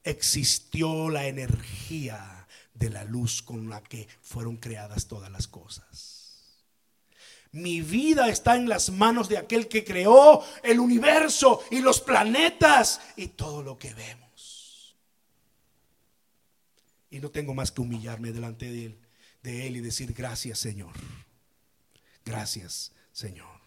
existió 0.03 1.09
la 1.09 1.27
energía 1.27 2.47
de 2.73 2.89
la 2.89 3.03
luz 3.03 3.41
con 3.41 3.69
la 3.69 3.83
que 3.83 4.07
fueron 4.21 4.57
creadas 4.57 5.07
todas 5.07 5.31
las 5.31 5.47
cosas. 5.47 6.19
Mi 7.51 7.81
vida 7.81 8.29
está 8.29 8.55
en 8.55 8.69
las 8.69 8.91
manos 8.91 9.27
de 9.27 9.38
aquel 9.38 9.67
que 9.67 9.83
creó 9.83 10.43
el 10.62 10.79
universo 10.79 11.63
y 11.71 11.81
los 11.81 11.99
planetas 11.99 13.01
y 13.15 13.29
todo 13.29 13.63
lo 13.63 13.77
que 13.77 13.93
vemos. 13.93 14.95
Y 17.09 17.19
no 17.19 17.31
tengo 17.31 17.55
más 17.55 17.71
que 17.71 17.81
humillarme 17.81 18.31
delante 18.31 18.71
de 18.71 18.85
él, 18.85 18.99
de 19.41 19.67
él 19.67 19.77
y 19.77 19.81
decir 19.81 20.13
gracias, 20.13 20.59
Señor. 20.59 20.93
Gracias, 22.23 22.91
Señor. 23.12 23.59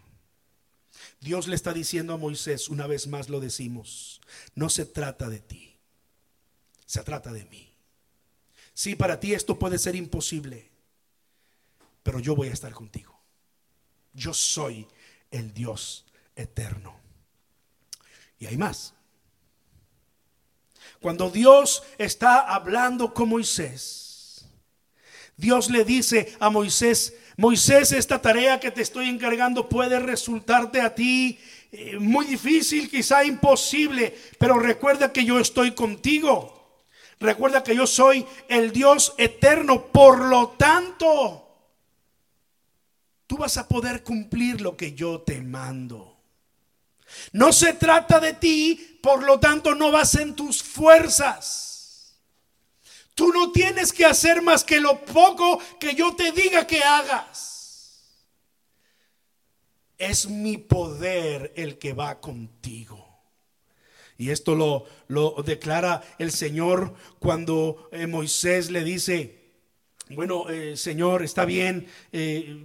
Dios 1.20 1.48
le 1.48 1.56
está 1.56 1.72
diciendo 1.72 2.14
a 2.14 2.18
Moisés, 2.18 2.68
una 2.68 2.86
vez 2.86 3.08
más 3.08 3.28
lo 3.28 3.40
decimos, 3.40 4.20
no 4.54 4.68
se 4.68 4.86
trata 4.86 5.28
de 5.28 5.40
ti, 5.40 5.71
se 6.92 7.02
trata 7.02 7.32
de 7.32 7.46
mí. 7.46 7.74
Sí, 8.74 8.96
para 8.96 9.18
ti 9.18 9.32
esto 9.32 9.58
puede 9.58 9.78
ser 9.78 9.96
imposible, 9.96 10.68
pero 12.02 12.20
yo 12.20 12.36
voy 12.36 12.48
a 12.48 12.52
estar 12.52 12.70
contigo. 12.72 13.18
Yo 14.12 14.34
soy 14.34 14.86
el 15.30 15.54
Dios 15.54 16.04
eterno. 16.36 16.94
Y 18.38 18.44
hay 18.44 18.58
más. 18.58 18.92
Cuando 21.00 21.30
Dios 21.30 21.82
está 21.96 22.40
hablando 22.40 23.14
con 23.14 23.30
Moisés, 23.30 24.44
Dios 25.34 25.70
le 25.70 25.86
dice 25.86 26.36
a 26.40 26.50
Moisés, 26.50 27.14
Moisés, 27.38 27.92
esta 27.92 28.20
tarea 28.20 28.60
que 28.60 28.70
te 28.70 28.82
estoy 28.82 29.08
encargando 29.08 29.66
puede 29.66 29.98
resultarte 29.98 30.82
a 30.82 30.94
ti 30.94 31.38
eh, 31.70 31.98
muy 31.98 32.26
difícil, 32.26 32.90
quizá 32.90 33.24
imposible, 33.24 34.14
pero 34.38 34.58
recuerda 34.58 35.10
que 35.10 35.24
yo 35.24 35.40
estoy 35.40 35.72
contigo. 35.72 36.61
Recuerda 37.22 37.62
que 37.62 37.76
yo 37.76 37.86
soy 37.86 38.26
el 38.48 38.72
Dios 38.72 39.14
eterno, 39.16 39.86
por 39.86 40.18
lo 40.18 40.48
tanto, 40.58 41.48
tú 43.28 43.36
vas 43.36 43.56
a 43.58 43.68
poder 43.68 44.02
cumplir 44.02 44.60
lo 44.60 44.76
que 44.76 44.92
yo 44.92 45.20
te 45.20 45.40
mando. 45.40 46.16
No 47.30 47.52
se 47.52 47.74
trata 47.74 48.18
de 48.18 48.32
ti, 48.32 48.98
por 49.00 49.22
lo 49.22 49.38
tanto 49.38 49.72
no 49.76 49.92
vas 49.92 50.16
en 50.16 50.34
tus 50.34 50.64
fuerzas. 50.64 52.18
Tú 53.14 53.32
no 53.32 53.52
tienes 53.52 53.92
que 53.92 54.04
hacer 54.04 54.42
más 54.42 54.64
que 54.64 54.80
lo 54.80 55.04
poco 55.04 55.60
que 55.78 55.94
yo 55.94 56.16
te 56.16 56.32
diga 56.32 56.66
que 56.66 56.82
hagas. 56.82 58.02
Es 59.96 60.28
mi 60.28 60.58
poder 60.58 61.52
el 61.54 61.78
que 61.78 61.92
va 61.92 62.18
contigo. 62.18 63.01
Y 64.18 64.30
esto 64.30 64.54
lo, 64.54 64.84
lo 65.08 65.42
declara 65.44 66.02
el 66.18 66.30
Señor 66.30 66.94
cuando 67.18 67.88
eh, 67.92 68.06
Moisés 68.06 68.70
le 68.70 68.84
dice, 68.84 69.38
bueno, 70.10 70.48
eh, 70.50 70.76
Señor, 70.76 71.22
está 71.22 71.44
bien, 71.44 71.86
eh, 72.12 72.62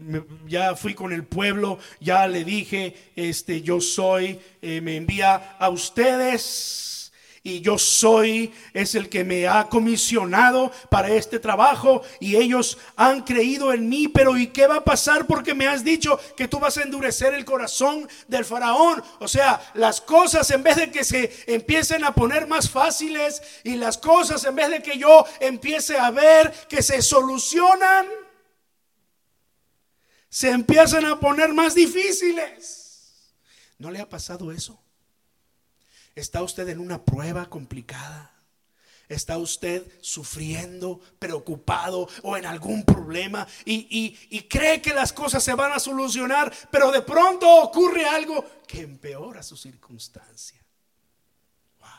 ya 0.48 0.76
fui 0.76 0.94
con 0.94 1.14
el 1.14 1.24
pueblo, 1.24 1.80
ya 2.00 2.28
le 2.28 2.44
dije, 2.44 2.96
este, 3.16 3.62
yo 3.62 3.80
soy, 3.82 4.40
me 4.62 4.98
envía 4.98 5.56
a 5.58 5.70
ustedes 5.70 6.97
y 7.44 7.62
yo 7.62 7.78
soy, 7.78 8.54
es 8.74 8.96
el 8.96 9.10
que 9.10 9.24
me 9.24 9.48
ha 9.48 9.70
comisionado 9.70 10.72
para 10.90 11.10
este 11.10 11.40
trabajo 11.40 12.02
y 12.20 12.36
ellos 12.36 12.78
han 12.96 13.22
creído 13.22 13.72
en 13.74 13.88
mí, 13.88 14.08
pero 14.08 14.38
¿y 14.38 14.48
qué 14.48 14.68
va 14.68 14.78
a 14.78 14.84
pasar 14.84 15.26
porque 15.28 15.54
me 15.54 15.68
has 15.68 15.84
dicho 15.84 16.20
que 16.36 16.48
tú 16.48 16.60
vas 16.60 16.78
a 16.78 16.84
endurecer 16.84 17.34
el 17.34 17.46
corazón 17.46 18.08
del 18.28 18.46
faraón? 18.46 19.04
O 19.20 19.28
sea, 19.28 19.62
las 19.76 20.02
cosas 20.02 20.50
en 20.52 20.64
vez 20.64 20.76
de 20.78 20.92
que 20.92 21.04
se 21.04 21.32
empiecen 21.48 22.04
a 22.04 22.14
poner 22.14 22.48
más 22.48 22.70
fáciles 22.70 23.42
y 23.64 23.76
las 23.76 23.98
cosas 23.98 24.44
en 24.46 24.56
vez 24.56 24.70
de 24.70 24.82
que 24.82 24.98
yo 24.98 25.26
empiece 25.40 25.98
a 25.98 26.12
ver 26.12 26.52
que 26.68 26.82
se 26.82 27.02
solucionan, 27.02 28.08
se 30.30 30.50
empiezan 30.50 31.06
a 31.06 31.20
poner 31.20 31.54
más 31.54 31.74
difíciles. 31.74 33.34
¿No 33.78 33.92
le 33.92 34.00
ha 34.00 34.10
pasado 34.10 34.52
eso? 34.52 34.87
¿Está 36.18 36.42
usted 36.42 36.68
en 36.70 36.80
una 36.80 37.06
prueba 37.06 37.48
complicada? 37.48 38.34
¿Está 39.08 39.38
usted 39.38 39.86
sufriendo, 40.02 41.00
preocupado 41.20 42.10
o 42.24 42.36
en 42.36 42.48
algún 42.48 42.84
problema 42.84 43.48
y, 43.64 44.42
cree 44.50 44.82
que 44.82 44.96
las 44.96 45.14
cosas 45.14 45.44
se 45.44 45.54
van 45.54 45.74
a 45.74 45.80
solucionar, 45.80 46.52
pero 46.72 46.92
de 46.92 47.04
pronto 47.04 47.48
ocurre 47.62 48.08
algo 48.08 48.44
que 48.68 48.82
empeora 48.82 49.44
su 49.44 49.56
circunstancia? 49.56 50.60
Wow. 51.80 51.90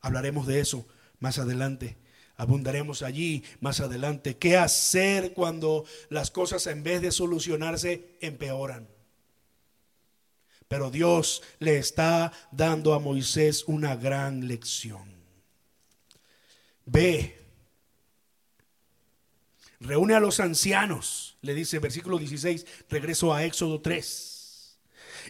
Hablaremos 0.00 0.48
de 0.48 0.58
eso 0.58 0.84
más 1.20 1.38
adelante. 1.38 1.96
Abundaremos 2.36 3.02
allí 3.02 3.44
más 3.60 3.78
adelante. 3.78 4.36
¿Qué 4.36 4.56
hacer 4.56 5.32
cuando 5.32 5.84
las 6.08 6.32
cosas 6.32 6.66
en 6.66 6.82
vez 6.82 7.02
de 7.02 7.12
solucionarse 7.12 8.18
empeoran? 8.20 8.88
Pero 10.70 10.88
Dios 10.88 11.42
le 11.58 11.78
está 11.78 12.32
dando 12.52 12.94
a 12.94 13.00
Moisés 13.00 13.64
una 13.66 13.96
gran 13.96 14.46
lección. 14.46 15.02
Ve, 16.86 17.44
reúne 19.80 20.14
a 20.14 20.20
los 20.20 20.38
ancianos, 20.38 21.36
le 21.42 21.54
dice 21.54 21.80
versículo 21.80 22.18
16, 22.18 22.64
regreso 22.88 23.34
a 23.34 23.44
Éxodo 23.44 23.80
3. 23.80 24.29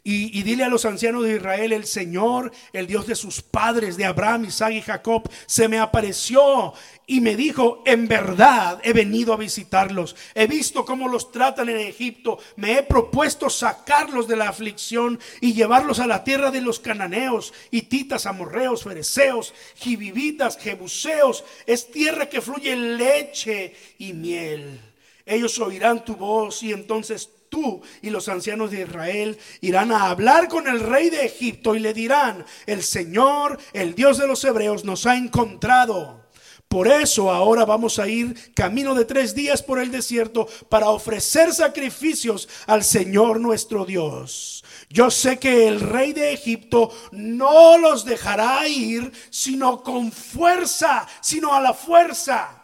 Y, 0.02 0.42
dile 0.42 0.64
a 0.64 0.68
los 0.68 0.86
ancianos 0.86 1.24
de 1.24 1.36
Israel, 1.36 1.72
el 1.72 1.84
Señor, 1.84 2.52
el 2.72 2.86
Dios 2.86 3.06
de 3.06 3.14
sus 3.14 3.42
padres, 3.42 3.96
de 3.96 4.06
Abraham, 4.06 4.46
Isaac 4.46 4.72
y 4.72 4.80
Jacob, 4.80 5.28
se 5.46 5.68
me 5.68 5.78
apareció 5.78 6.72
y 7.06 7.20
me 7.20 7.36
dijo, 7.36 7.82
en 7.84 8.08
verdad 8.08 8.80
he 8.82 8.92
venido 8.92 9.34
a 9.34 9.36
visitarlos. 9.36 10.16
He 10.34 10.46
visto 10.46 10.84
cómo 10.84 11.08
los 11.08 11.32
tratan 11.32 11.68
en 11.68 11.78
Egipto. 11.78 12.38
Me 12.56 12.78
he 12.78 12.82
propuesto 12.82 13.50
sacarlos 13.50 14.26
de 14.26 14.36
la 14.36 14.48
aflicción 14.48 15.18
y 15.40 15.52
llevarlos 15.52 15.98
a 15.98 16.06
la 16.06 16.24
tierra 16.24 16.50
de 16.50 16.60
los 16.62 16.80
cananeos, 16.80 17.52
hititas, 17.70 18.26
amorreos, 18.26 18.84
fereceos, 18.84 19.52
jibibitas, 19.74 20.56
jebuseos. 20.56 21.44
Es 21.66 21.90
tierra 21.90 22.28
que 22.28 22.40
fluye 22.40 22.74
leche 22.76 23.74
y 23.98 24.12
miel. 24.12 24.80
Ellos 25.26 25.58
oirán 25.58 26.04
tu 26.04 26.16
voz 26.16 26.62
y 26.62 26.72
entonces 26.72 27.30
tú 27.50 27.82
y 28.00 28.08
los 28.08 28.28
ancianos 28.28 28.70
de 28.70 28.82
Israel 28.82 29.38
irán 29.60 29.92
a 29.92 30.08
hablar 30.08 30.48
con 30.48 30.66
el 30.66 30.80
rey 30.80 31.10
de 31.10 31.26
Egipto 31.26 31.74
y 31.74 31.80
le 31.80 31.92
dirán, 31.92 32.46
el 32.64 32.82
Señor, 32.82 33.58
el 33.74 33.94
Dios 33.94 34.16
de 34.16 34.26
los 34.26 34.42
hebreos, 34.44 34.84
nos 34.84 35.04
ha 35.04 35.16
encontrado. 35.16 36.20
Por 36.68 36.86
eso 36.86 37.32
ahora 37.32 37.64
vamos 37.64 37.98
a 37.98 38.06
ir 38.06 38.54
camino 38.54 38.94
de 38.94 39.04
tres 39.04 39.34
días 39.34 39.60
por 39.60 39.80
el 39.80 39.90
desierto 39.90 40.46
para 40.68 40.90
ofrecer 40.90 41.52
sacrificios 41.52 42.48
al 42.68 42.84
Señor 42.84 43.40
nuestro 43.40 43.84
Dios. 43.84 44.64
Yo 44.88 45.10
sé 45.10 45.40
que 45.40 45.66
el 45.66 45.80
rey 45.80 46.12
de 46.12 46.32
Egipto 46.32 46.92
no 47.10 47.76
los 47.76 48.04
dejará 48.04 48.68
ir, 48.68 49.10
sino 49.30 49.82
con 49.82 50.12
fuerza, 50.12 51.08
sino 51.20 51.54
a 51.54 51.60
la 51.60 51.74
fuerza. 51.74 52.59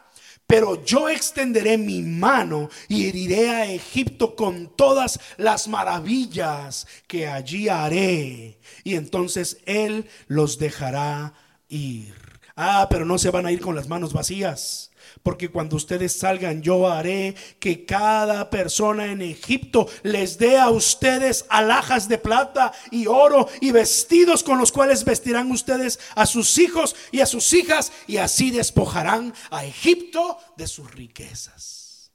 Pero 0.46 0.84
yo 0.84 1.08
extenderé 1.08 1.76
mi 1.76 2.02
mano 2.02 2.68
y 2.88 3.06
heriré 3.06 3.50
a 3.50 3.66
Egipto 3.66 4.36
con 4.36 4.74
todas 4.76 5.18
las 5.36 5.66
maravillas 5.66 6.86
que 7.08 7.26
allí 7.26 7.68
haré. 7.68 8.60
Y 8.84 8.94
entonces 8.94 9.58
Él 9.66 10.08
los 10.28 10.58
dejará 10.58 11.34
ir. 11.68 12.14
Ah, 12.54 12.86
pero 12.88 13.04
no 13.04 13.18
se 13.18 13.30
van 13.30 13.46
a 13.46 13.52
ir 13.52 13.60
con 13.60 13.74
las 13.74 13.88
manos 13.88 14.12
vacías 14.12 14.92
porque 15.26 15.48
cuando 15.48 15.74
ustedes 15.74 16.16
salgan 16.16 16.62
yo 16.62 16.86
haré 16.86 17.34
que 17.58 17.84
cada 17.84 18.48
persona 18.48 19.06
en 19.06 19.20
Egipto 19.20 19.88
les 20.04 20.38
dé 20.38 20.56
a 20.56 20.70
ustedes 20.70 21.46
alhajas 21.48 22.08
de 22.08 22.16
plata 22.16 22.72
y 22.92 23.08
oro 23.08 23.48
y 23.60 23.72
vestidos 23.72 24.44
con 24.44 24.56
los 24.56 24.70
cuales 24.70 25.04
vestirán 25.04 25.50
ustedes 25.50 25.98
a 26.14 26.26
sus 26.26 26.56
hijos 26.58 26.94
y 27.10 27.22
a 27.22 27.26
sus 27.26 27.52
hijas 27.54 27.90
y 28.06 28.18
así 28.18 28.52
despojarán 28.52 29.34
a 29.50 29.64
Egipto 29.64 30.38
de 30.56 30.68
sus 30.68 30.94
riquezas. 30.94 32.12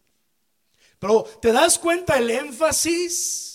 Pero 0.98 1.24
¿te 1.42 1.52
das 1.52 1.78
cuenta 1.80 2.18
el 2.18 2.30
énfasis? 2.30 3.52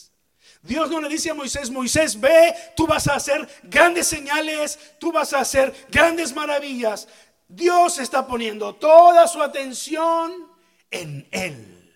Dios 0.67 0.91
no 0.91 1.01
le 1.01 1.09
dice 1.09 1.31
a 1.31 1.35
Moisés, 1.35 1.71
Moisés, 1.71 2.21
ve, 2.21 2.55
tú 2.77 2.87
vas 2.87 3.07
a 3.07 3.15
hacer 3.15 3.49
grandes 3.63 4.09
señales, 4.09 4.79
tú 4.99 5.13
vas 5.13 5.33
a 5.33 5.39
hacer 5.39 5.73
grandes 5.91 6.35
maravillas. 6.35 7.07
Dios 7.49 7.99
está 7.99 8.27
poniendo 8.27 8.75
toda 8.75 9.27
su 9.29 9.43
atención 9.43 10.49
en 10.91 11.27
Él. 11.31 11.95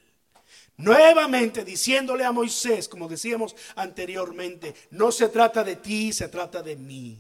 Nuevamente 0.77 1.65
diciéndole 1.65 2.25
a 2.25 2.33
Moisés, 2.33 2.89
como 2.89 3.07
decíamos 3.07 3.55
anteriormente, 3.77 4.75
no 4.91 5.13
se 5.13 5.29
trata 5.29 5.63
de 5.63 5.77
ti, 5.77 6.13
se 6.13 6.29
trata 6.29 6.63
de 6.63 6.77
mí. 6.77 7.19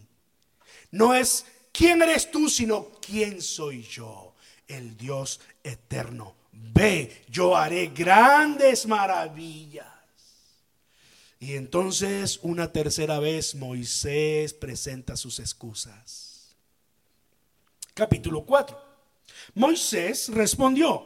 No 0.90 1.14
es 1.14 1.44
quién 1.70 2.00
eres 2.00 2.30
tú, 2.30 2.48
sino 2.48 2.88
quién 3.00 3.42
soy 3.42 3.82
yo, 3.82 4.34
el 4.66 4.96
Dios 4.96 5.40
eterno. 5.62 6.36
Ve, 6.52 7.24
yo 7.28 7.54
haré 7.56 7.88
grandes 7.88 8.86
maravillas. 8.86 9.86
Y 11.38 11.54
entonces 11.54 12.38
una 12.42 12.72
tercera 12.72 13.18
vez 13.18 13.54
Moisés 13.54 14.54
presenta 14.54 15.16
sus 15.16 15.38
excusas. 15.38 16.29
Capítulo 18.00 18.46
4. 18.46 18.82
Moisés 19.56 20.30
respondió, 20.32 21.04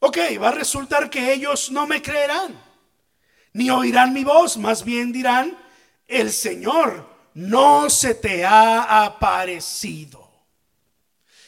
ok, 0.00 0.18
va 0.42 0.48
a 0.48 0.50
resultar 0.50 1.08
que 1.08 1.32
ellos 1.32 1.70
no 1.70 1.86
me 1.86 2.02
creerán, 2.02 2.60
ni 3.52 3.70
oirán 3.70 4.12
mi 4.12 4.24
voz, 4.24 4.56
más 4.56 4.82
bien 4.82 5.12
dirán, 5.12 5.56
el 6.08 6.32
Señor 6.32 7.08
no 7.34 7.88
se 7.88 8.16
te 8.16 8.44
ha 8.44 9.04
aparecido. 9.04 10.28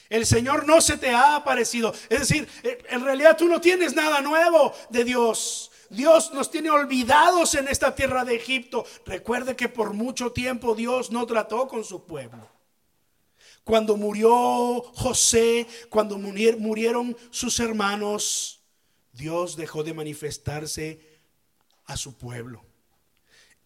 El 0.08 0.24
Señor 0.24 0.64
no 0.64 0.80
se 0.80 0.96
te 0.96 1.10
ha 1.10 1.34
aparecido. 1.34 1.92
Es 2.08 2.20
decir, 2.20 2.48
eh, 2.62 2.78
en 2.88 3.02
realidad 3.04 3.36
tú 3.36 3.48
no 3.48 3.60
tienes 3.60 3.96
nada 3.96 4.20
nuevo 4.20 4.72
de 4.90 5.02
Dios. 5.02 5.72
Dios 5.90 6.32
nos 6.32 6.52
tiene 6.52 6.70
olvidados 6.70 7.56
en 7.56 7.66
esta 7.66 7.96
tierra 7.96 8.24
de 8.24 8.36
Egipto. 8.36 8.86
Recuerde 9.04 9.56
que 9.56 9.68
por 9.68 9.92
mucho 9.92 10.30
tiempo 10.30 10.76
Dios 10.76 11.10
no 11.10 11.26
trató 11.26 11.66
con 11.66 11.82
su 11.82 12.06
pueblo. 12.06 12.57
Cuando 13.68 13.98
murió 13.98 14.80
José, 14.94 15.66
cuando 15.90 16.16
murieron 16.16 17.14
sus 17.30 17.60
hermanos, 17.60 18.62
Dios 19.12 19.56
dejó 19.56 19.84
de 19.84 19.92
manifestarse 19.92 21.20
a 21.84 21.94
su 21.98 22.16
pueblo. 22.16 22.64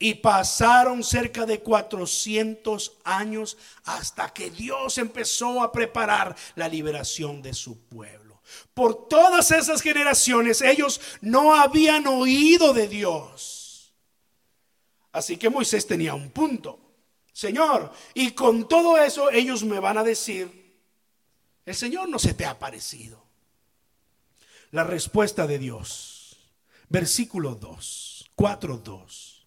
Y 0.00 0.14
pasaron 0.14 1.04
cerca 1.04 1.46
de 1.46 1.60
400 1.60 2.94
años 3.04 3.56
hasta 3.84 4.34
que 4.34 4.50
Dios 4.50 4.98
empezó 4.98 5.62
a 5.62 5.70
preparar 5.70 6.34
la 6.56 6.66
liberación 6.66 7.40
de 7.40 7.54
su 7.54 7.78
pueblo. 7.82 8.42
Por 8.74 9.06
todas 9.06 9.52
esas 9.52 9.80
generaciones 9.80 10.62
ellos 10.62 11.00
no 11.20 11.54
habían 11.54 12.08
oído 12.08 12.72
de 12.72 12.88
Dios. 12.88 13.94
Así 15.12 15.36
que 15.36 15.48
Moisés 15.48 15.86
tenía 15.86 16.12
un 16.12 16.30
punto. 16.30 16.81
Señor, 17.32 17.92
y 18.14 18.32
con 18.32 18.68
todo 18.68 18.98
eso 18.98 19.30
ellos 19.30 19.64
me 19.64 19.80
van 19.80 19.98
a 19.98 20.04
decir, 20.04 20.78
el 21.64 21.74
Señor 21.74 22.08
no 22.08 22.18
se 22.18 22.34
te 22.34 22.44
ha 22.44 22.50
aparecido. 22.50 23.24
La 24.70 24.84
respuesta 24.84 25.46
de 25.46 25.58
Dios, 25.58 26.36
versículo 26.88 27.54
2, 27.54 28.32
4, 28.34 28.78
2. 28.78 29.46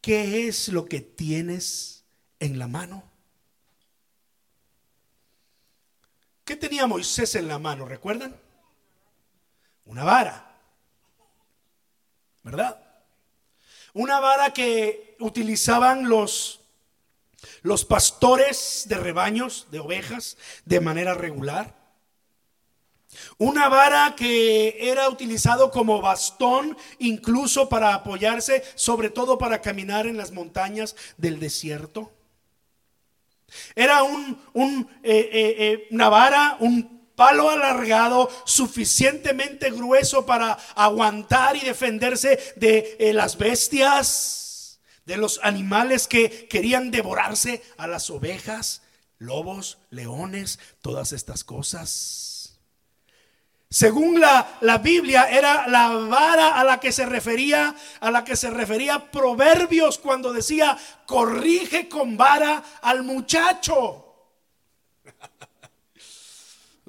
¿Qué 0.00 0.48
es 0.48 0.68
lo 0.68 0.86
que 0.86 1.00
tienes 1.00 2.04
en 2.38 2.58
la 2.58 2.66
mano? 2.66 3.04
¿Qué 6.44 6.56
tenía 6.56 6.86
Moisés 6.86 7.34
en 7.36 7.48
la 7.48 7.58
mano? 7.58 7.84
¿Recuerdan? 7.84 8.36
Una 9.84 10.04
vara. 10.04 10.58
¿Verdad? 12.42 12.89
Una 13.92 14.20
vara 14.20 14.52
que 14.52 15.16
utilizaban 15.20 16.08
los, 16.08 16.60
los 17.62 17.84
pastores 17.84 18.84
de 18.88 18.96
rebaños, 18.96 19.66
de 19.70 19.80
ovejas, 19.80 20.36
de 20.64 20.80
manera 20.80 21.14
regular. 21.14 21.74
Una 23.38 23.68
vara 23.68 24.14
que 24.14 24.90
era 24.90 25.08
utilizado 25.08 25.70
como 25.70 26.00
bastón 26.00 26.76
incluso 26.98 27.68
para 27.68 27.94
apoyarse, 27.94 28.62
sobre 28.76 29.10
todo 29.10 29.38
para 29.38 29.60
caminar 29.60 30.06
en 30.06 30.16
las 30.16 30.30
montañas 30.30 30.94
del 31.16 31.40
desierto. 31.40 32.12
Era 33.74 34.04
un, 34.04 34.88
eh, 35.02 35.30
eh, 35.32 35.56
eh, 35.58 35.88
una 35.90 36.08
vara, 36.08 36.56
un 36.60 36.99
palo 37.20 37.50
alargado 37.50 38.30
suficientemente 38.46 39.70
grueso 39.70 40.24
para 40.24 40.54
aguantar 40.74 41.54
y 41.54 41.60
defenderse 41.60 42.54
de 42.56 42.96
eh, 42.98 43.12
las 43.12 43.36
bestias, 43.36 44.80
de 45.04 45.18
los 45.18 45.38
animales 45.42 46.08
que 46.08 46.48
querían 46.48 46.90
devorarse 46.90 47.62
a 47.76 47.86
las 47.86 48.08
ovejas, 48.08 48.80
lobos, 49.18 49.76
leones, 49.90 50.58
todas 50.80 51.12
estas 51.12 51.44
cosas. 51.44 52.58
Según 53.68 54.18
la, 54.18 54.56
la, 54.62 54.78
Biblia, 54.78 55.28
era 55.30 55.68
la 55.68 55.88
vara 55.90 56.58
a 56.58 56.64
la 56.64 56.80
que 56.80 56.90
se 56.90 57.04
refería, 57.04 57.76
a 58.00 58.10
la 58.10 58.24
que 58.24 58.34
se 58.34 58.48
refería 58.48 59.10
Proverbios 59.10 59.98
cuando 59.98 60.32
decía, 60.32 60.78
corrige 61.04 61.86
con 61.86 62.16
vara 62.16 62.64
al 62.80 63.02
muchacho. 63.02 64.06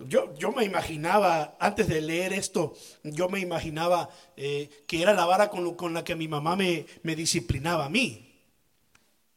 Yo, 0.07 0.33
yo, 0.35 0.51
me 0.51 0.63
imaginaba, 0.63 1.55
antes 1.59 1.87
de 1.87 2.01
leer 2.01 2.33
esto, 2.33 2.73
yo 3.03 3.29
me 3.29 3.39
imaginaba 3.39 4.09
eh, 4.35 4.69
que 4.87 5.01
era 5.01 5.13
la 5.13 5.25
vara 5.25 5.49
con, 5.49 5.93
la 5.93 6.03
que 6.03 6.15
mi 6.15 6.27
mamá 6.27 6.55
me, 6.55 6.85
me 7.03 7.15
disciplinaba 7.15 7.85
a 7.85 7.89
mí, 7.89 8.33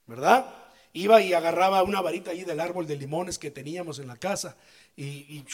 ¿verdad? 0.07 0.47
Iba 0.93 1.21
y 1.21 1.33
agarraba 1.33 1.83
una 1.83 2.01
varita 2.01 2.31
allí 2.31 2.45
del 2.45 2.61
árbol 2.61 2.87
de 2.87 2.97
limones 2.97 3.39
que 3.39 3.51
teníamos 3.51 3.99
en 3.99 4.07
la 4.07 4.17
casa 4.17 4.57
y, 4.97 5.05
y 5.05 5.45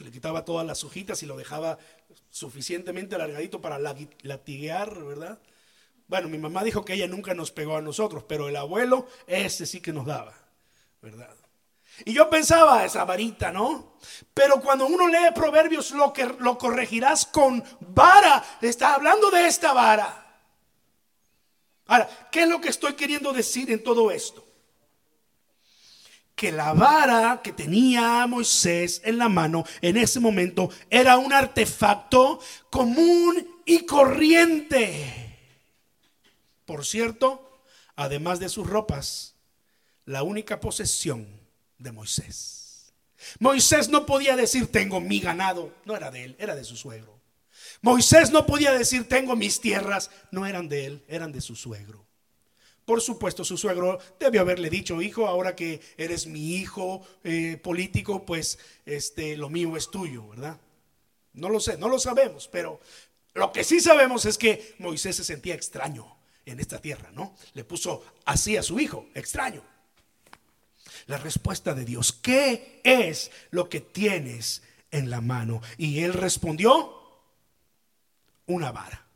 le 0.00 0.10
quitaba 0.10 0.44
todas 0.44 0.66
las 0.66 0.84
hojitas 0.84 1.22
y 1.22 1.26
lo 1.26 1.36
dejaba 1.36 1.78
suficientemente 2.30 3.14
alargadito 3.14 3.60
para 3.60 3.78
latiguear, 3.78 5.04
¿verdad? 5.04 5.38
Bueno, 6.06 6.28
mi 6.28 6.38
mamá 6.38 6.62
dijo 6.64 6.84
que 6.84 6.94
ella 6.94 7.06
nunca 7.06 7.34
nos 7.34 7.50
pegó 7.50 7.76
a 7.76 7.82
nosotros, 7.82 8.24
pero 8.28 8.48
el 8.48 8.56
abuelo, 8.56 9.06
ese 9.26 9.66
sí 9.66 9.80
que 9.80 9.92
nos 9.92 10.06
daba, 10.06 10.34
¿verdad? 11.00 11.34
Y 12.04 12.12
yo 12.12 12.28
pensaba, 12.28 12.84
esa 12.84 13.04
varita, 13.04 13.52
¿no? 13.52 13.94
Pero 14.32 14.60
cuando 14.60 14.86
uno 14.86 15.06
lee 15.08 15.32
Proverbios, 15.34 15.92
lo 15.92 16.12
que 16.12 16.24
lo 16.24 16.58
corregirás 16.58 17.24
con 17.26 17.62
vara. 17.80 18.44
Está 18.60 18.94
hablando 18.94 19.30
de 19.30 19.46
esta 19.46 19.72
vara. 19.72 20.20
Ahora, 21.86 22.28
¿qué 22.32 22.42
es 22.42 22.48
lo 22.48 22.60
que 22.60 22.70
estoy 22.70 22.94
queriendo 22.94 23.32
decir 23.32 23.70
en 23.70 23.82
todo 23.82 24.10
esto? 24.10 24.44
Que 26.34 26.50
la 26.50 26.72
vara 26.72 27.40
que 27.42 27.52
tenía 27.52 28.26
Moisés 28.26 29.00
en 29.04 29.18
la 29.18 29.28
mano 29.28 29.64
en 29.80 29.96
ese 29.96 30.18
momento 30.18 30.70
era 30.90 31.16
un 31.16 31.32
artefacto 31.32 32.40
común 32.70 33.62
y 33.64 33.86
corriente. 33.86 35.38
Por 36.64 36.84
cierto, 36.84 37.62
además 37.94 38.40
de 38.40 38.48
sus 38.48 38.66
ropas, 38.66 39.36
la 40.06 40.24
única 40.24 40.58
posesión 40.58 41.43
de 41.84 41.92
Moisés. 41.92 42.92
Moisés 43.38 43.88
no 43.88 44.06
podía 44.06 44.34
decir, 44.34 44.66
tengo 44.66 45.00
mi 45.00 45.20
ganado, 45.20 45.72
no 45.84 45.94
era 45.96 46.10
de 46.10 46.24
él, 46.24 46.36
era 46.40 46.56
de 46.56 46.64
su 46.64 46.76
suegro. 46.76 47.20
Moisés 47.80 48.30
no 48.30 48.46
podía 48.46 48.72
decir, 48.72 49.08
tengo 49.08 49.36
mis 49.36 49.60
tierras, 49.60 50.10
no 50.32 50.46
eran 50.46 50.68
de 50.68 50.86
él, 50.86 51.04
eran 51.06 51.30
de 51.30 51.40
su 51.40 51.54
suegro. 51.54 52.04
Por 52.84 53.00
supuesto, 53.00 53.44
su 53.44 53.56
suegro 53.56 53.98
debió 54.18 54.40
haberle 54.40 54.68
dicho, 54.68 55.00
hijo, 55.00 55.26
ahora 55.26 55.54
que 55.54 55.80
eres 55.96 56.26
mi 56.26 56.56
hijo 56.56 57.06
eh, 57.22 57.58
político, 57.62 58.26
pues 58.26 58.58
este, 58.84 59.36
lo 59.36 59.48
mío 59.48 59.76
es 59.76 59.90
tuyo, 59.90 60.28
¿verdad? 60.28 60.58
No 61.32 61.48
lo 61.48 61.60
sé, 61.60 61.78
no 61.78 61.88
lo 61.88 61.98
sabemos, 61.98 62.48
pero 62.48 62.80
lo 63.34 63.52
que 63.52 63.64
sí 63.64 63.80
sabemos 63.80 64.24
es 64.24 64.36
que 64.36 64.74
Moisés 64.78 65.16
se 65.16 65.24
sentía 65.24 65.54
extraño 65.54 66.16
en 66.44 66.60
esta 66.60 66.78
tierra, 66.78 67.10
¿no? 67.12 67.34
Le 67.54 67.64
puso 67.64 68.04
así 68.24 68.56
a 68.56 68.62
su 68.62 68.78
hijo, 68.80 69.06
extraño 69.14 69.73
la 71.06 71.18
respuesta 71.18 71.74
de 71.74 71.84
Dios. 71.84 72.12
¿Qué 72.12 72.80
es 72.84 73.30
lo 73.50 73.68
que 73.68 73.80
tienes 73.80 74.62
en 74.90 75.10
la 75.10 75.20
mano? 75.20 75.60
Y 75.78 76.00
él 76.00 76.12
respondió, 76.12 77.04
una 78.46 78.72
vara. 78.72 79.06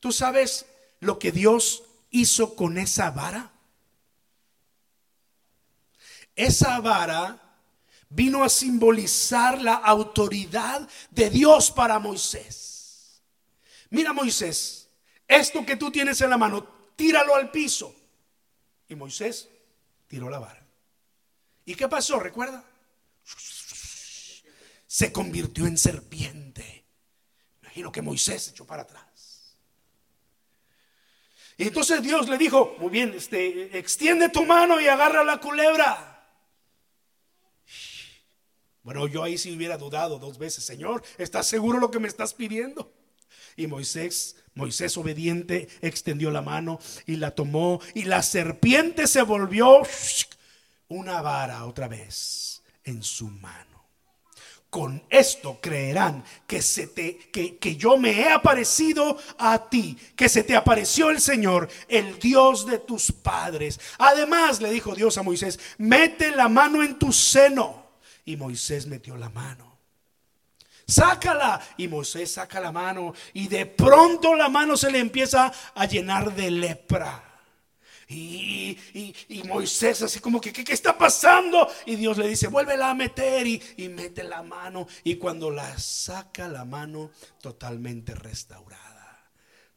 ¿Tú 0.00 0.12
sabes 0.12 0.66
lo 1.00 1.18
que 1.18 1.32
Dios 1.32 1.84
hizo 2.10 2.54
con 2.56 2.78
esa 2.78 3.10
vara? 3.10 3.52
Esa 6.34 6.80
vara 6.80 7.38
vino 8.08 8.44
a 8.44 8.48
simbolizar 8.48 9.60
la 9.62 9.74
autoridad 9.74 10.88
de 11.10 11.30
Dios 11.30 11.70
para 11.70 11.98
Moisés. 11.98 13.22
Mira 13.90 14.12
Moisés, 14.12 14.88
esto 15.28 15.64
que 15.64 15.76
tú 15.76 15.90
tienes 15.90 16.20
en 16.20 16.30
la 16.30 16.38
mano, 16.38 16.66
tíralo 16.96 17.34
al 17.34 17.50
piso. 17.50 17.94
Y 18.88 18.94
Moisés 18.94 19.48
tiró 20.12 20.28
la 20.28 20.38
vara. 20.38 20.62
¿Y 21.64 21.74
qué 21.74 21.88
pasó? 21.88 22.20
¿Recuerda? 22.20 22.62
Se 24.86 25.10
convirtió 25.10 25.66
en 25.66 25.78
serpiente. 25.78 26.84
Imagino 27.62 27.90
que 27.90 28.02
Moisés 28.02 28.42
se 28.42 28.50
echó 28.50 28.66
para 28.66 28.82
atrás. 28.82 29.56
Y 31.56 31.62
entonces 31.62 32.02
Dios 32.02 32.28
le 32.28 32.36
dijo, 32.36 32.76
muy 32.78 32.90
bien, 32.90 33.14
este, 33.14 33.78
extiende 33.78 34.28
tu 34.28 34.44
mano 34.44 34.82
y 34.82 34.86
agarra 34.86 35.24
la 35.24 35.40
culebra. 35.40 36.28
Bueno, 38.82 39.06
yo 39.08 39.22
ahí 39.22 39.38
sí 39.38 39.56
hubiera 39.56 39.78
dudado 39.78 40.18
dos 40.18 40.36
veces, 40.36 40.62
Señor, 40.62 41.02
¿estás 41.16 41.46
seguro 41.46 41.78
lo 41.78 41.90
que 41.90 42.00
me 42.00 42.08
estás 42.08 42.34
pidiendo? 42.34 42.92
Y 43.56 43.66
Moisés, 43.66 44.36
Moisés 44.54 44.96
obediente, 44.96 45.68
extendió 45.80 46.30
la 46.30 46.42
mano 46.42 46.78
y 47.06 47.16
la 47.16 47.32
tomó 47.32 47.80
y 47.94 48.04
la 48.04 48.22
serpiente 48.22 49.06
se 49.06 49.22
volvió 49.22 49.82
una 50.88 51.22
vara 51.22 51.64
otra 51.64 51.88
vez 51.88 52.62
en 52.84 53.02
su 53.02 53.28
mano. 53.28 53.72
Con 54.70 55.04
esto 55.10 55.58
creerán 55.60 56.24
que, 56.46 56.62
se 56.62 56.86
te, 56.86 57.18
que, 57.30 57.58
que 57.58 57.76
yo 57.76 57.98
me 57.98 58.12
he 58.12 58.30
aparecido 58.30 59.18
a 59.36 59.68
ti, 59.68 59.98
que 60.16 60.30
se 60.30 60.44
te 60.44 60.56
apareció 60.56 61.10
el 61.10 61.20
Señor, 61.20 61.68
el 61.88 62.18
Dios 62.18 62.64
de 62.64 62.78
tus 62.78 63.12
padres. 63.12 63.78
Además, 63.98 64.62
le 64.62 64.70
dijo 64.70 64.94
Dios 64.94 65.18
a 65.18 65.22
Moisés, 65.22 65.60
mete 65.76 66.34
la 66.34 66.48
mano 66.48 66.82
en 66.82 66.98
tu 66.98 67.12
seno. 67.12 67.82
Y 68.24 68.36
Moisés 68.36 68.86
metió 68.86 69.14
la 69.18 69.28
mano. 69.28 69.71
Sácala. 70.86 71.60
Y 71.76 71.88
Moisés 71.88 72.32
saca 72.32 72.60
la 72.60 72.72
mano. 72.72 73.14
Y 73.32 73.48
de 73.48 73.66
pronto 73.66 74.34
la 74.34 74.48
mano 74.48 74.76
se 74.76 74.90
le 74.90 74.98
empieza 74.98 75.52
a 75.74 75.86
llenar 75.86 76.34
de 76.34 76.50
lepra. 76.50 77.28
Y, 78.08 78.76
Moisés 79.46 80.02
así 80.02 80.20
como 80.20 80.40
que, 80.40 80.52
¿qué, 80.52 80.70
está 80.72 80.96
pasando? 80.96 81.66
Y 81.86 81.96
Dios 81.96 82.18
le 82.18 82.28
dice, 82.28 82.48
vuélvela 82.48 82.90
a 82.90 82.94
meter 82.94 83.46
y, 83.46 83.62
y 83.78 83.88
mete 83.88 84.22
la 84.22 84.42
mano. 84.42 84.86
Y 85.04 85.16
cuando 85.16 85.50
la 85.50 85.78
saca 85.78 86.48
la 86.48 86.64
mano 86.64 87.10
totalmente 87.40 88.14
restaurada 88.14 88.91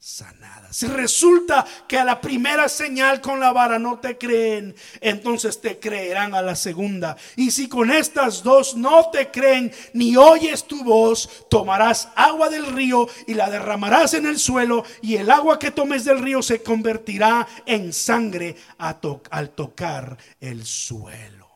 sanada. 0.05 0.71
Si 0.71 0.85
resulta 0.85 1.65
que 1.87 1.97
a 1.97 2.05
la 2.05 2.21
primera 2.21 2.69
señal 2.69 3.21
con 3.21 3.39
la 3.39 3.51
vara 3.51 3.79
no 3.79 3.97
te 3.97 4.19
creen, 4.19 4.75
entonces 5.01 5.59
te 5.59 5.79
creerán 5.79 6.35
a 6.35 6.43
la 6.43 6.55
segunda. 6.55 7.17
Y 7.35 7.49
si 7.49 7.67
con 7.67 7.89
estas 7.89 8.43
dos 8.43 8.75
no 8.75 9.09
te 9.09 9.31
creen 9.31 9.73
ni 9.93 10.15
oyes 10.15 10.65
tu 10.65 10.83
voz, 10.83 11.47
tomarás 11.49 12.09
agua 12.15 12.49
del 12.49 12.67
río 12.67 13.09
y 13.25 13.33
la 13.33 13.49
derramarás 13.49 14.13
en 14.13 14.27
el 14.27 14.37
suelo 14.37 14.85
y 15.01 15.15
el 15.15 15.31
agua 15.31 15.57
que 15.57 15.71
tomes 15.71 16.05
del 16.05 16.19
río 16.19 16.43
se 16.43 16.61
convertirá 16.61 17.47
en 17.65 17.91
sangre 17.91 18.55
al 18.77 19.49
tocar 19.55 20.19
el 20.39 20.67
suelo. 20.67 21.49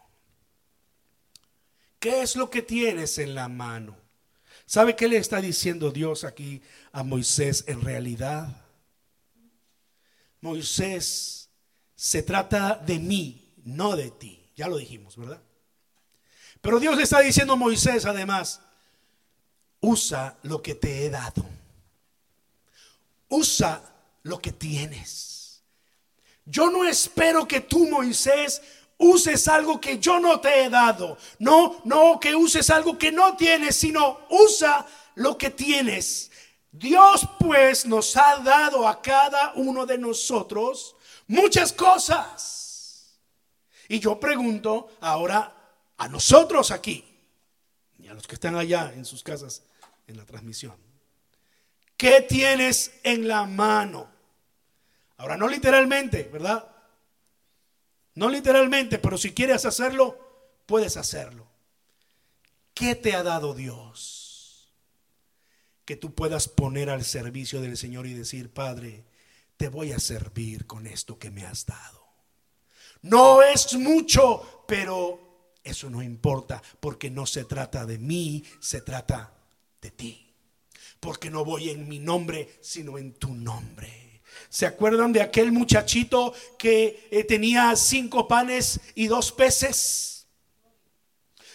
¿Qué 1.99 2.23
es 2.23 2.35
lo 2.35 2.49
que 2.49 2.63
tienes 2.63 3.19
en 3.19 3.35
la 3.35 3.47
mano? 3.47 4.09
¿Sabe 4.70 4.95
qué 4.95 5.07
le 5.07 5.17
está 5.17 5.41
diciendo 5.41 5.89
Dios 5.89 6.24
aquí 6.24 6.61
a 6.91 7.01
Moisés 7.01 7.63
en 7.65 7.82
realidad? 7.82 8.55
Moisés, 10.41 11.49
se 11.95 12.22
trata 12.22 12.76
de 12.76 12.99
mí, 12.99 13.51
no 13.65 13.95
de 13.95 14.11
ti. 14.11 14.51
Ya 14.55 14.67
lo 14.67 14.78
dijimos, 14.78 15.17
¿verdad? 15.17 15.41
Pero 16.61 16.80
Dios 16.80 16.95
le 16.95 17.01
está 17.01 17.20
diciendo 17.20 17.53
a 17.53 17.55
Moisés 17.55 18.05
además, 18.05 18.61
usa 19.80 20.38
lo 20.43 20.61
que 20.61 20.76
te 20.76 21.03
he 21.03 21.09
dado. 21.09 21.43
Usa 23.28 23.82
lo 24.22 24.39
que 24.39 24.51
tienes. 24.51 25.63
Yo 26.45 26.70
no 26.70 26.86
espero 26.86 27.47
que 27.47 27.61
tú, 27.61 27.89
Moisés, 27.89 28.61
uses 28.99 29.47
algo 29.47 29.81
que 29.81 29.97
yo 29.97 30.19
no 30.19 30.39
te 30.39 30.63
he 30.63 30.69
dado. 30.69 31.17
No, 31.39 31.81
no 31.85 32.19
que 32.19 32.35
uses 32.35 32.69
algo 32.69 32.97
que 32.97 33.11
no 33.11 33.35
tienes, 33.35 33.75
sino 33.75 34.21
usa 34.29 34.85
lo 35.15 35.37
que 35.37 35.49
tienes. 35.49 36.29
Dios 36.71 37.27
pues 37.39 37.85
nos 37.85 38.15
ha 38.15 38.37
dado 38.37 38.87
a 38.87 39.01
cada 39.01 39.53
uno 39.55 39.85
de 39.85 39.97
nosotros 39.97 40.95
muchas 41.27 41.73
cosas. 41.73 43.17
Y 43.87 43.99
yo 43.99 44.19
pregunto 44.19 44.91
ahora 45.01 45.51
a 45.97 46.07
nosotros 46.07 46.69
aquí 46.69 47.03
y 47.97 48.07
a 48.07 48.13
los 48.13 48.27
que 48.27 48.35
están 48.35 48.55
allá 48.55 48.93
en 48.93 49.03
sus 49.05 49.23
casas 49.23 49.63
en 50.07 50.17
la 50.17 50.25
transmisión. 50.25 50.75
¿Qué 51.97 52.21
tienes 52.21 52.93
en 53.03 53.27
la 53.27 53.45
mano? 53.45 54.07
Ahora 55.17 55.35
no 55.35 55.47
literalmente, 55.47 56.29
¿verdad? 56.31 56.65
No 58.20 58.28
literalmente, 58.28 58.99
pero 58.99 59.17
si 59.17 59.32
quieres 59.32 59.63
hacerlo, 59.63 60.20
puedes 60.65 60.97
hacerlo. 60.97 61.47
¿Qué 62.74 62.93
te 62.93 63.15
ha 63.15 63.24
dado 63.24 63.53
Dios? 63.53 64.74
Que 65.86 65.95
tú 65.95 66.13
puedas 66.13 66.49
poner 66.49 66.89
al 66.89 67.05
servicio 67.05 67.61
del 67.61 67.78
Señor 67.78 68.07
y 68.07 68.13
decir, 68.13 68.51
Padre, 68.51 69.05
te 69.55 69.70
voy 69.70 69.93
a 69.93 69.99
servir 69.99 70.67
con 70.67 70.86
esto 70.86 71.17
que 71.17 71.32
me 71.32 71.45
has 71.45 71.65
dado. 71.65 72.09
No 73.03 73.41
es 73.41 73.74
mucho, 73.76 74.65
pero 74.67 75.53
eso 75.63 75.89
no 75.89 76.03
importa, 76.03 76.61
porque 76.82 77.09
no 77.09 77.26
se 77.26 77.45
trata 77.45 77.86
de 77.86 77.99
mí, 77.99 78.43
se 78.59 78.82
trata 78.82 79.34
de 79.82 79.91
ti. 79.91 80.36
Porque 80.99 81.30
no 81.30 81.45
voy 81.45 81.70
en 81.70 81.88
mi 81.88 81.99
nombre, 81.99 82.57
sino 82.59 82.97
en 82.97 83.13
tu 83.13 83.34
nombre. 83.34 84.09
¿Se 84.49 84.65
acuerdan 84.65 85.13
de 85.13 85.21
aquel 85.21 85.51
muchachito 85.51 86.33
que 86.57 87.07
eh, 87.11 87.23
tenía 87.23 87.75
cinco 87.75 88.27
panes 88.27 88.79
y 88.95 89.05
dos 89.05 89.31
peces? 89.31 90.18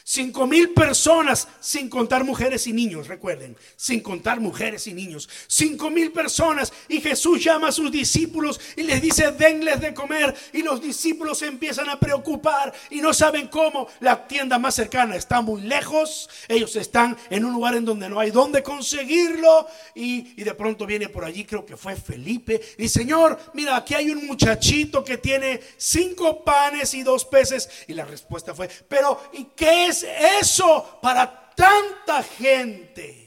Cinco 0.07 0.47
mil 0.47 0.75
personas, 0.75 1.49
sin 1.61 1.89
contar 1.89 2.25
mujeres 2.25 2.67
y 2.67 2.75
niños, 2.75 3.09
recuerden, 3.09 3.57
sin 3.75 4.01
contar 4.01 4.39
mujeres 4.39 4.87
y 4.87 4.93
niños. 4.93 5.31
Cinco 5.47 5.89
mil 5.89 6.13
personas 6.13 6.75
y 6.89 7.01
Jesús 7.01 7.43
llama 7.43 7.69
a 7.69 7.73
sus 7.73 7.91
discípulos 7.91 8.61
y 8.77 8.83
les 8.83 9.01
dice, 9.01 9.33
denles 9.33 9.81
de 9.81 9.95
comer. 9.95 10.35
Y 10.53 10.61
los 10.61 10.83
discípulos 10.83 11.39
se 11.39 11.47
empiezan 11.47 11.89
a 11.89 11.99
preocupar 11.99 12.75
y 12.91 13.01
no 13.01 13.15
saben 13.15 13.49
cómo. 13.49 13.89
La 14.01 14.29
tienda 14.29 14.59
más 14.59 14.75
cercana 14.75 15.17
está 15.17 15.41
muy 15.41 15.63
lejos. 15.63 16.29
Ellos 16.49 16.77
están 16.77 17.17
en 17.31 17.47
un 17.47 17.55
lugar 17.55 17.75
en 17.75 17.87
donde 17.87 18.11
no 18.11 18.21
hay 18.21 18.31
dónde 18.31 18.63
conseguirlo. 18.63 19.67
Y, 19.95 20.39
y 20.39 20.45
de 20.45 20.53
pronto 20.53 20.85
viene 20.85 21.09
por 21.09 21.25
allí, 21.25 21.47
creo 21.47 21.65
que 21.65 21.79
fue 21.79 21.97
Felipe. 21.97 22.61
Y 22.77 22.89
Señor, 22.89 23.41
mira, 23.55 23.75
aquí 23.75 23.95
hay 23.95 24.11
un 24.11 24.27
muchachito 24.27 25.03
que 25.03 25.17
tiene 25.17 25.63
cinco 25.79 26.45
panes 26.45 26.93
y 26.93 27.03
dos 27.03 27.25
peces. 27.25 27.71
Y 27.89 27.95
la 27.95 28.05
respuesta 28.05 28.55
fue, 28.55 28.69
pero 28.87 29.31
¿y 29.33 29.45
qué 29.57 29.87
es? 29.87 29.94
Eso 30.03 30.99
para 31.01 31.53
tanta 31.55 32.23
gente? 32.23 33.25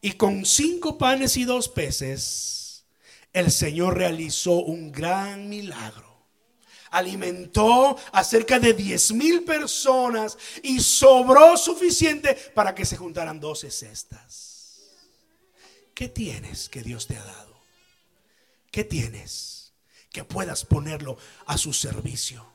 Y 0.00 0.12
con 0.12 0.44
cinco 0.44 0.98
panes 0.98 1.36
y 1.36 1.44
dos 1.44 1.68
peces, 1.68 2.84
el 3.32 3.50
Señor 3.50 3.96
realizó 3.96 4.52
un 4.52 4.92
gran 4.92 5.48
milagro. 5.48 6.14
Alimentó 6.90 7.96
a 8.12 8.22
cerca 8.22 8.60
de 8.60 8.72
diez 8.72 9.12
mil 9.12 9.44
personas 9.44 10.38
y 10.62 10.80
sobró 10.80 11.56
suficiente 11.56 12.34
para 12.54 12.74
que 12.74 12.84
se 12.84 12.96
juntaran 12.96 13.40
doce 13.40 13.70
cestas. 13.70 14.90
¿Qué 15.94 16.08
tienes 16.08 16.68
que 16.68 16.82
Dios 16.82 17.06
te 17.06 17.16
ha 17.16 17.24
dado? 17.24 17.54
¿Qué 18.70 18.84
tienes 18.84 19.72
que 20.12 20.22
puedas 20.22 20.64
ponerlo 20.64 21.16
a 21.46 21.56
su 21.56 21.72
servicio? 21.72 22.53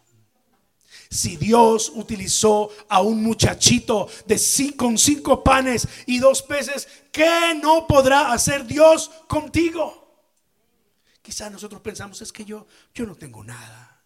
Si 1.10 1.38
Dios 1.38 1.92
utilizó 1.96 2.70
a 2.88 3.02
un 3.02 3.24
muchachito 3.24 4.08
de 4.28 4.38
cinco, 4.38 4.78
con 4.78 4.98
cinco 4.98 5.44
panes 5.44 5.88
y 6.06 6.20
dos 6.20 6.44
peces, 6.44 6.88
¿qué 7.12 7.60
no 7.62 7.88
podrá 7.88 8.32
hacer 8.32 8.68
Dios 8.68 9.10
contigo? 9.28 10.00
Quizás 11.24 11.52
nosotros 11.52 11.82
pensamos, 11.82 12.22
es 12.22 12.32
que 12.32 12.46
yo, 12.46 12.68
yo 12.94 13.08
no 13.08 13.16
tengo 13.16 13.44
nada. 13.44 14.04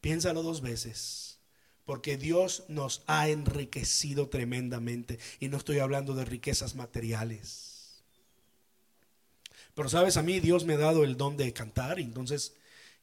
Piénsalo 0.00 0.42
dos 0.42 0.60
veces, 0.60 1.40
porque 1.84 2.16
Dios 2.16 2.64
nos 2.68 3.02
ha 3.08 3.28
enriquecido 3.28 4.28
tremendamente. 4.28 5.18
Y 5.40 5.48
no 5.48 5.56
estoy 5.56 5.80
hablando 5.80 6.14
de 6.14 6.24
riquezas 6.24 6.76
materiales. 6.76 8.02
Pero 9.74 9.88
sabes, 9.88 10.16
a 10.16 10.22
mí 10.22 10.38
Dios 10.38 10.64
me 10.64 10.74
ha 10.74 10.78
dado 10.78 11.02
el 11.02 11.16
don 11.16 11.36
de 11.36 11.52
cantar, 11.52 11.98
y 11.98 12.04
entonces 12.04 12.54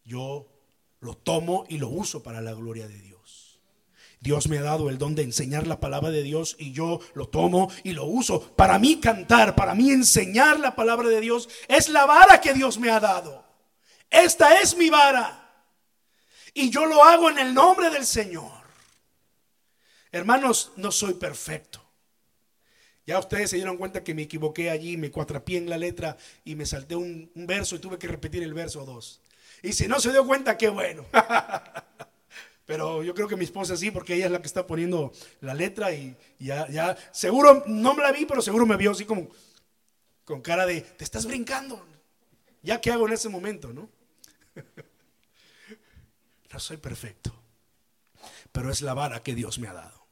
yo 0.05 0.56
lo 0.99 1.15
tomo 1.15 1.65
y 1.69 1.77
lo 1.77 1.89
uso 1.89 2.23
para 2.23 2.41
la 2.41 2.53
gloria 2.53 2.87
de 2.87 2.97
Dios. 2.97 3.59
Dios 4.19 4.47
me 4.47 4.57
ha 4.57 4.63
dado 4.63 4.89
el 4.89 4.97
don 4.97 5.15
de 5.15 5.21
enseñar 5.21 5.67
la 5.67 5.79
palabra 5.79 6.09
de 6.09 6.23
Dios 6.23 6.55
y 6.59 6.71
yo 6.71 6.99
lo 7.13 7.27
tomo 7.29 7.71
y 7.83 7.93
lo 7.93 8.05
uso. 8.05 8.55
Para 8.55 8.79
mí 8.79 8.99
cantar, 8.99 9.55
para 9.55 9.75
mí 9.75 9.91
enseñar 9.91 10.59
la 10.59 10.75
palabra 10.75 11.07
de 11.09 11.21
Dios 11.21 11.47
es 11.67 11.89
la 11.89 12.05
vara 12.05 12.41
que 12.41 12.53
Dios 12.53 12.79
me 12.79 12.89
ha 12.89 12.99
dado. 12.99 13.45
Esta 14.09 14.59
es 14.61 14.75
mi 14.75 14.89
vara. 14.89 15.43
Y 16.53 16.71
yo 16.71 16.85
lo 16.85 17.03
hago 17.03 17.29
en 17.29 17.37
el 17.37 17.53
nombre 17.53 17.89
del 17.91 18.05
Señor. 18.05 18.51
Hermanos, 20.11 20.71
no 20.77 20.91
soy 20.91 21.13
perfecto. 21.13 21.83
Ya 23.05 23.19
ustedes 23.19 23.51
se 23.51 23.55
dieron 23.55 23.77
cuenta 23.77 24.03
que 24.03 24.13
me 24.13 24.23
equivoqué 24.23 24.69
allí, 24.69 24.97
me 24.97 25.11
cuatrapié 25.11 25.59
en 25.59 25.69
la 25.69 25.77
letra 25.77 26.17
y 26.43 26.55
me 26.55 26.65
salté 26.65 26.95
un, 26.95 27.31
verso 27.35 27.75
y 27.75 27.79
tuve 27.79 27.97
que 27.97 28.07
repetir 28.07 28.43
el 28.43 28.53
verso 28.53 28.83
dos. 28.83 29.21
Y 29.63 29.73
si 29.73 29.87
no 29.87 29.99
se 29.99 30.11
dio 30.11 30.25
cuenta, 30.25 30.57
qué 30.57 30.69
bueno. 30.69 31.05
Pero 32.65 33.01
yo 33.01 33.13
creo 33.13 33.29
que 33.29 33.37
mi 33.37 33.45
esposa 33.45 33.77
sí, 33.77 33.91
porque 33.91 34.13
ella 34.15 34.25
es 34.25 34.31
la 34.31 34.41
que 34.41 34.47
está 34.47 34.67
poniendo 34.67 35.13
la 35.39 35.53
letra 35.53 35.93
y 35.93 36.17
ya, 36.37 36.67
ya, 36.67 36.97
seguro, 37.11 37.63
no 37.65 37.93
me 37.93 38.03
la 38.03 38.11
vi, 38.11 38.25
pero 38.25 38.41
seguro 38.41 38.65
me 38.65 38.75
vio 38.75 38.91
así 38.91 39.05
como 39.05 39.29
con 40.25 40.41
cara 40.41 40.65
de, 40.65 40.81
te 40.81 41.05
estás 41.05 41.25
brincando. 41.25 41.87
¿Ya 42.61 42.81
qué 42.81 42.91
hago 42.91 43.07
en 43.07 43.13
ese 43.13 43.29
momento, 43.29 43.71
no? 43.73 43.89
No 46.51 46.61
soy 46.61 46.77
perfecto. 46.77 47.33
pero 48.51 48.71
es 48.71 48.81
la 48.81 48.93
vara 48.93 49.21
que 49.21 49.35
Dios 49.35 49.59
me 49.59 49.67
ha 49.67 49.73
dado. 49.73 50.07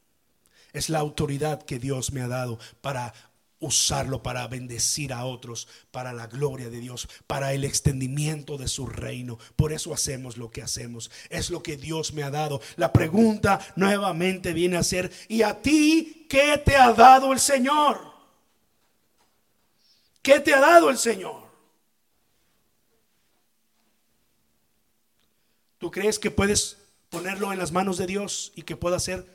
Es 0.74 0.90
la 0.90 1.00
autoridad 1.00 1.64
que 1.64 1.80
Dios 1.80 2.12
me 2.12 2.22
ha 2.22 2.28
dado 2.28 2.60
para 2.82 3.14
usarlo 3.60 4.22
para 4.22 4.48
bendecir 4.48 5.14
a 5.14 5.26
otros, 5.26 5.68
para 5.92 6.14
la 6.14 6.28
gloria 6.28 6.70
de 6.70 6.80
Dios, 6.80 7.08
para 7.28 7.54
el 7.54 7.64
extendimiento 7.64 8.58
de 8.58 8.68
su 8.68 8.86
reino. 8.86 9.38
Por 9.56 9.72
eso 9.74 9.94
hacemos 9.94 10.38
lo 10.38 10.52
que 10.52 10.62
hacemos. 10.62 11.10
Es 11.30 11.50
lo 11.50 11.64
que 11.64 11.78
Dios 11.78 12.14
me 12.14 12.24
ha 12.24 12.30
dado. 12.30 12.62
La 12.76 12.92
pregunta 12.92 13.60
nuevamente 13.76 14.54
viene 14.54 14.78
a 14.78 14.84
ser, 14.84 15.12
¿y 15.28 15.42
a 15.42 15.62
ti 15.62 16.28
qué 16.30 16.62
te 16.64 16.76
ha 16.76 16.94
dado 16.94 17.34
el 17.34 17.40
Señor? 17.40 18.14
¿Qué 20.22 20.40
te 20.40 20.54
ha 20.54 20.60
dado 20.60 20.90
el 20.90 20.98
Señor? 20.98 21.46
¿Tú 25.78 25.92
crees 25.92 26.18
que 26.18 26.32
puedes 26.32 26.78
ponerlo 27.10 27.54
en 27.54 27.60
las 27.60 27.72
manos 27.72 27.98
de 27.98 28.08
Dios 28.08 28.52
y 28.56 28.64
que 28.64 28.76
pueda 28.76 29.00
ser 29.00 29.26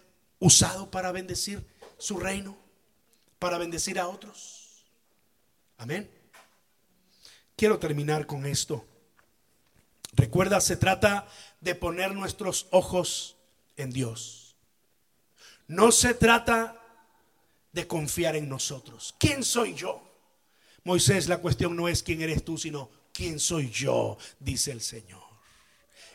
usado 0.41 0.91
para 0.91 1.13
bendecir 1.13 1.65
su 1.97 2.19
reino? 2.19 2.70
Para 3.41 3.59
bendecir 3.59 3.99
a 3.99 4.07
otros. 4.07 4.85
Amén. 5.79 6.09
Quiero 7.57 7.79
terminar 7.79 8.27
con 8.27 8.47
esto. 8.47 8.87
Recuerda, 10.13 10.61
se 10.61 10.77
trata 10.77 11.27
de 11.61 11.75
poner 11.75 12.15
nuestros 12.15 12.69
ojos 12.71 13.37
en 13.77 13.91
Dios. 13.91 14.57
No 15.67 15.91
se 15.91 16.15
trata 16.15 16.81
de 17.73 17.87
confiar 17.87 18.37
en 18.37 18.49
nosotros. 18.49 19.15
¿Quién 19.19 19.43
soy 19.43 19.75
yo? 19.75 20.03
Moisés, 20.85 21.29
la 21.29 21.39
cuestión 21.39 21.77
no 21.77 21.89
es 21.89 22.03
quién 22.03 22.21
eres 22.21 22.45
tú, 22.45 22.59
sino 22.59 22.91
quién 23.13 23.39
soy 23.39 23.71
yo, 23.71 24.19
dice 24.39 24.71
el 24.73 24.83
Señor, 24.83 25.23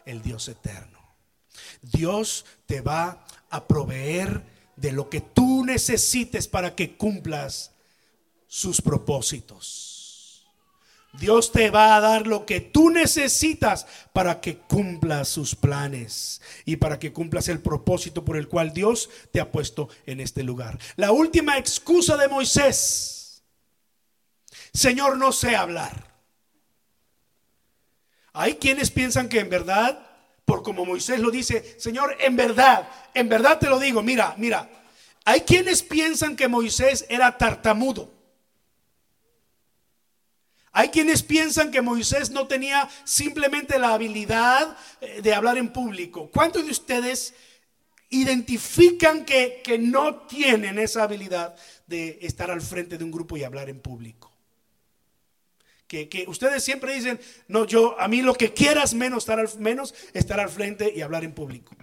el 0.06 0.22
Dios 0.22 0.48
eterno. 0.48 1.00
Dios 1.82 2.46
te 2.66 2.82
va 2.82 3.26
a 3.50 3.68
proveer 3.68 4.44
de 4.76 4.92
lo 4.92 5.10
que 5.10 5.22
necesites 5.66 6.48
para 6.48 6.76
que 6.76 6.96
cumplas 6.96 7.72
sus 8.48 8.82
propósitos. 8.82 10.46
Dios 11.14 11.52
te 11.52 11.70
va 11.70 11.96
a 11.96 12.02
dar 12.02 12.28
lo 12.28 12.46
que 12.46 12.60
tú 12.60 12.90
necesitas 12.90 13.88
para 14.14 14.42
que 14.42 14.58
cumplas 14.58 15.30
sus 15.30 15.56
planes 15.56 16.42
y 16.66 16.76
para 16.76 17.00
que 17.00 17.14
cumplas 17.14 17.48
el 17.48 17.60
propósito 17.60 18.26
por 18.26 18.38
el 18.38 18.48
cual 18.48 18.74
Dios 18.74 19.10
te 19.32 19.40
ha 19.40 19.52
puesto 19.52 19.90
en 20.06 20.20
este 20.20 20.44
lugar. 20.44 20.78
La 20.98 21.12
última 21.12 21.58
excusa 21.58 22.18
de 22.18 22.28
Moisés, 22.28 23.44
Señor, 24.74 25.18
no 25.18 25.32
sé 25.32 25.56
hablar. 25.56 26.14
Hay 28.34 28.56
quienes 28.56 28.92
piensan 28.92 29.30
que 29.30 29.40
en 29.40 29.50
verdad 29.50 30.06
por 30.46 30.62
como 30.62 30.86
Moisés 30.86 31.20
lo 31.20 31.32
dice, 31.32 31.76
Señor, 31.80 32.16
en 32.20 32.36
verdad, 32.36 32.88
en 33.14 33.28
verdad 33.28 33.58
te 33.58 33.68
lo 33.68 33.80
digo, 33.80 34.04
mira, 34.04 34.36
mira, 34.38 34.70
hay 35.26 35.42
quienes 35.42 35.84
piensan 35.84 36.36
que 36.36 36.48
Moisés 36.48 37.06
era 37.10 37.38
tartamudo. 37.38 38.14
Hay 40.72 40.90
quienes 40.90 41.24
piensan 41.24 41.72
que 41.72 41.82
Moisés 41.82 42.30
no 42.30 42.48
tenía 42.48 42.88
simplemente 43.06 43.80
la 43.80 43.94
habilidad 43.94 44.78
eh, 45.02 45.22
de 45.22 45.34
hablar 45.34 45.58
en 45.58 45.72
público. 45.72 46.30
¿Cuántos 46.32 46.66
de 46.66 46.72
ustedes 46.72 47.34
identifican 48.10 49.26
que, 49.26 49.62
que 49.64 49.80
no 49.80 50.28
tienen 50.28 50.78
esa 50.78 51.04
habilidad 51.04 51.56
de 51.88 52.20
estar 52.22 52.52
al 52.52 52.62
frente 52.62 52.98
de 52.98 53.04
un 53.04 53.12
grupo 53.12 53.36
y 53.36 53.44
hablar 53.44 53.70
en 53.70 53.80
público? 53.80 54.36
Que, 55.88 56.26
ustedes 56.28 56.64
siempre 56.64 56.94
dicen, 56.94 57.20
no, 57.48 57.66
yo, 57.66 58.00
a 58.00 58.08
mí 58.08 58.22
lo 58.22 58.34
que 58.34 58.54
quieras 58.54 58.94
menos 58.94 59.24
estar, 59.24 59.40
al, 59.40 59.50
menos 59.60 59.94
estar 60.14 60.40
al 60.40 60.50
frente 60.50 60.92
y 60.94 61.02
hablar 61.02 61.24
en 61.24 61.34
público. 61.34 61.76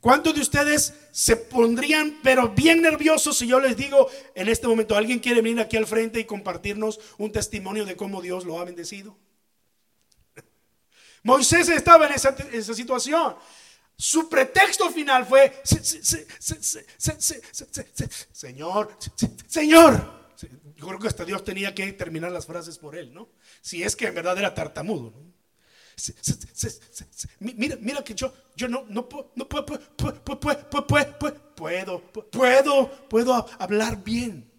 ¿Cuántos 0.00 0.34
de 0.34 0.40
ustedes 0.40 0.94
se 1.10 1.36
pondrían, 1.36 2.20
pero 2.22 2.50
bien 2.50 2.82
nerviosos, 2.82 3.38
si 3.38 3.46
yo 3.46 3.58
les 3.58 3.76
digo 3.76 4.08
en 4.34 4.48
este 4.48 4.68
momento, 4.68 4.96
alguien 4.96 5.18
quiere 5.18 5.40
venir 5.40 5.60
aquí 5.60 5.76
al 5.76 5.86
frente 5.86 6.20
y 6.20 6.24
compartirnos 6.24 7.00
un 7.18 7.32
testimonio 7.32 7.84
de 7.84 7.96
cómo 7.96 8.20
Dios 8.20 8.44
lo 8.44 8.60
ha 8.60 8.64
bendecido? 8.64 9.16
Moisés 11.22 11.68
estaba 11.68 12.06
en 12.06 12.12
esa, 12.12 12.36
esa 12.52 12.74
situación. 12.74 13.36
Su 13.96 14.28
pretexto 14.28 14.90
final 14.90 15.24
fue, 15.24 15.62
Señor, 18.32 18.96
Señor, 19.46 20.16
yo 20.76 20.86
creo 20.86 20.98
que 20.98 21.08
hasta 21.08 21.24
Dios 21.24 21.42
tenía 21.42 21.74
que 21.74 21.90
terminar 21.94 22.30
las 22.30 22.44
frases 22.44 22.76
por 22.76 22.94
él, 22.96 23.14
¿no? 23.14 23.30
Si 23.62 23.82
es 23.82 23.96
que 23.96 24.08
en 24.08 24.14
verdad 24.14 24.36
era 24.36 24.54
tartamudo, 24.54 25.12
¿no? 25.16 25.35
Mira, 27.40 27.76
mira 27.80 28.04
que 28.04 28.14
yo, 28.14 28.32
yo 28.54 28.68
no, 28.68 28.84
no, 28.88 29.08
puedo, 29.08 29.32
no 29.34 29.48
puedo, 29.48 29.64
puedo, 29.64 30.22
puedo, 30.24 32.02
puedo, 32.30 33.08
puedo 33.08 33.46
hablar 33.58 34.04
bien. 34.04 34.50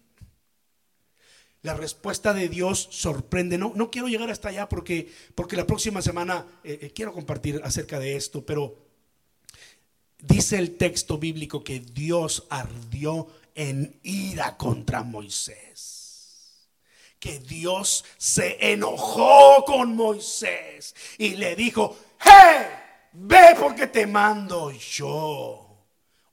La 1.62 1.74
respuesta 1.74 2.34
de 2.34 2.48
Dios 2.48 2.88
sorprende. 2.90 3.58
No, 3.58 3.72
no 3.74 3.90
quiero 3.90 4.08
llegar 4.08 4.30
hasta 4.30 4.48
allá 4.48 4.68
porque, 4.68 5.12
porque 5.34 5.56
la 5.56 5.66
próxima 5.66 6.02
semana 6.02 6.46
quiero 6.94 7.12
compartir 7.12 7.60
acerca 7.64 7.98
de 7.98 8.16
esto, 8.16 8.44
pero 8.44 8.86
dice 10.18 10.58
el 10.58 10.76
texto 10.76 11.18
bíblico 11.18 11.62
que 11.62 11.80
Dios 11.80 12.46
ardió 12.50 13.28
en 13.54 14.00
ira 14.02 14.56
contra 14.56 15.02
Moisés 15.02 15.97
que 17.18 17.38
Dios 17.40 18.04
se 18.16 18.72
enojó 18.72 19.64
con 19.64 19.96
Moisés 19.96 20.94
y 21.18 21.36
le 21.36 21.56
dijo, 21.56 21.96
hey, 22.20 22.66
ve 23.12 23.56
porque 23.58 23.86
te 23.88 24.06
mando 24.06 24.70
yo. 24.70 25.68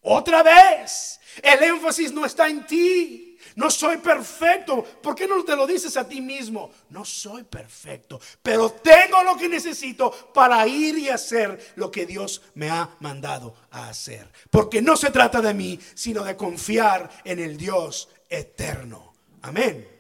Otra 0.02 0.44
vez, 0.44 1.20
el 1.42 1.64
énfasis 1.64 2.12
no 2.12 2.26
está 2.26 2.48
en 2.48 2.66
ti. 2.66 3.38
No 3.56 3.70
soy 3.70 3.98
perfecto. 3.98 4.84
¿Por 4.84 5.16
qué 5.16 5.28
no 5.28 5.44
te 5.44 5.56
lo 5.56 5.66
dices 5.66 5.96
a 5.98 6.08
ti 6.08 6.20
mismo? 6.20 6.72
No 6.90 7.06
soy 7.06 7.44
perfecto, 7.44 8.20
pero 8.42 8.70
tengo 8.72 9.24
lo 9.24 9.38
que 9.38 9.48
necesito 9.48 10.12
para 10.34 10.68
ir 10.68 10.98
y 10.98 11.10
hacer 11.10 11.74
lo 11.76 11.90
que 11.90 12.06
Dios 12.06 12.42
me 12.54 12.70
ha 12.70 12.90
mandado 13.00 13.56
a 13.72 13.90
hacer. 13.90 14.30
Porque 14.50 14.82
no 14.82 14.98
se 14.98 15.10
trata 15.10 15.42
de 15.42 15.54
mí, 15.54 15.80
sino 15.94 16.24
de 16.24 16.36
confiar 16.36 17.10
en 17.24 17.40
el 17.40 17.56
Dios 17.56 18.10
eterno. 18.30 19.14
Amén. 19.42 19.95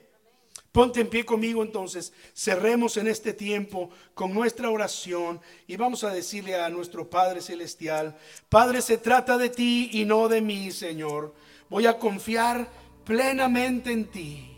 Ponte 0.76 1.00
en 1.00 1.08
pie 1.08 1.24
conmigo 1.24 1.64
entonces, 1.64 2.12
cerremos 2.34 2.98
en 2.98 3.08
este 3.08 3.32
tiempo 3.32 3.92
con 4.14 4.34
nuestra 4.34 4.70
oración 4.70 5.40
y 5.68 5.78
vamos 5.78 6.04
a 6.04 6.10
decirle 6.10 6.62
a 6.62 6.68
nuestro 6.68 7.10
Padre 7.10 7.40
Celestial, 7.40 8.18
Padre, 8.50 8.82
se 8.82 8.98
trata 8.98 9.38
de 9.38 9.48
ti 9.48 9.90
y 9.94 10.04
no 10.04 10.28
de 10.28 10.42
mí, 10.42 10.72
Señor. 10.72 11.34
Voy 11.70 11.86
a 11.86 11.98
confiar 11.98 12.70
plenamente 13.06 13.94
en 13.94 14.12
ti. 14.12 14.50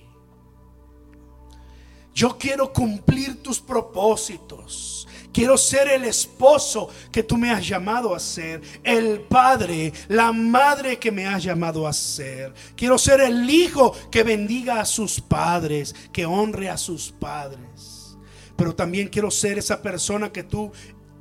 Yo 2.15 2.35
quiero 2.39 2.73
cumplir 2.73 3.43
tus 3.43 3.59
propósitos. 3.59 5.07
Quiero 5.37 5.55
ser 5.55 5.87
el 5.89 6.03
esposo 6.05 6.89
que 7.11 7.21
tú 7.21 7.37
me 7.37 7.51
has 7.51 7.67
llamado 7.67 8.15
a 8.15 8.19
ser, 8.19 8.59
el 8.83 9.19
padre, 9.19 9.93
la 10.07 10.31
madre 10.31 10.97
que 10.97 11.11
me 11.11 11.27
has 11.27 11.43
llamado 11.43 11.87
a 11.87 11.93
ser. 11.93 12.55
Quiero 12.75 12.97
ser 12.97 13.21
el 13.21 13.47
hijo 13.47 13.93
que 14.09 14.23
bendiga 14.23 14.81
a 14.81 14.85
sus 14.85 15.21
padres, 15.21 15.93
que 16.11 16.25
honre 16.25 16.69
a 16.69 16.77
sus 16.77 17.11
padres. 17.11 18.17
Pero 18.55 18.73
también 18.73 19.09
quiero 19.09 19.29
ser 19.29 19.59
esa 19.59 19.79
persona 19.83 20.31
que 20.31 20.41
tú 20.41 20.71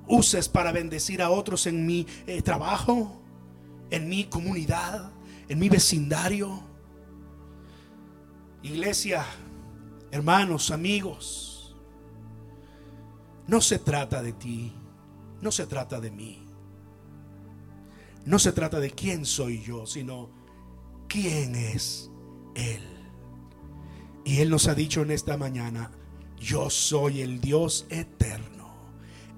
uses 0.09 0.49
para 0.49 0.73
bendecir 0.73 1.21
a 1.21 1.29
otros 1.29 1.67
en 1.67 1.85
mi 1.85 2.07
eh, 2.27 2.41
trabajo, 2.41 3.21
en 3.91 4.09
mi 4.09 4.25
comunidad, 4.25 5.11
en 5.47 5.59
mi 5.59 5.69
vecindario. 5.69 6.63
Iglesia, 8.63 9.27
hermanos, 10.11 10.71
amigos. 10.71 11.56
No 13.47 13.61
se 13.61 13.79
trata 13.79 14.23
de 14.23 14.33
ti, 14.33 14.73
no 15.41 15.53
se 15.53 15.67
trata 15.67 16.01
de 16.01 16.11
mí. 16.11 16.47
No 18.25 18.41
se 18.41 18.53
trata 18.53 18.81
de 18.81 18.91
quién 18.91 19.25
soy 19.25 19.63
yo, 19.63 19.87
sino 19.87 20.31
quién 21.09 21.55
es 21.55 22.11
Él. 22.57 22.83
Y 24.25 24.41
Él 24.41 24.51
nos 24.51 24.67
ha 24.67 24.75
dicho 24.75 25.03
en 25.03 25.13
esta 25.13 25.37
mañana, 25.37 25.93
yo 26.37 26.69
soy 26.69 27.23
el 27.23 27.41
Dios 27.41 27.87
eterno, 27.89 28.69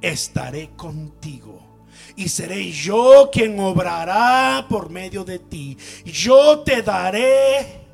estaré 0.01 0.71
contigo. 0.75 1.69
Y 2.17 2.29
seré 2.29 2.71
yo 2.71 3.29
quien 3.31 3.61
obrará 3.61 4.67
por 4.69 4.89
medio 4.89 5.25
de 5.25 5.39
ti. 5.39 5.77
Yo 6.05 6.61
te 6.61 6.83
daré 6.83 7.87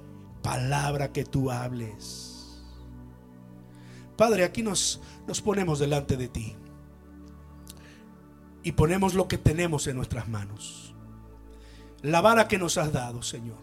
palabra 0.43 1.11
que 1.11 1.25
tú 1.25 1.51
hables. 1.51 2.62
Padre, 4.17 4.45
aquí 4.45 4.62
nos, 4.62 5.01
nos 5.27 5.41
ponemos 5.41 5.79
delante 5.79 6.16
de 6.16 6.29
ti 6.29 6.55
y 8.62 8.72
ponemos 8.72 9.14
lo 9.14 9.29
que 9.29 9.39
tenemos 9.39 9.87
en 9.87 9.97
nuestras 9.97 10.29
manos. 10.29 10.95
La 12.03 12.20
vara 12.20 12.49
que 12.49 12.59
nos 12.59 12.77
has 12.79 12.93
dado, 12.93 13.22
Señor. 13.22 13.59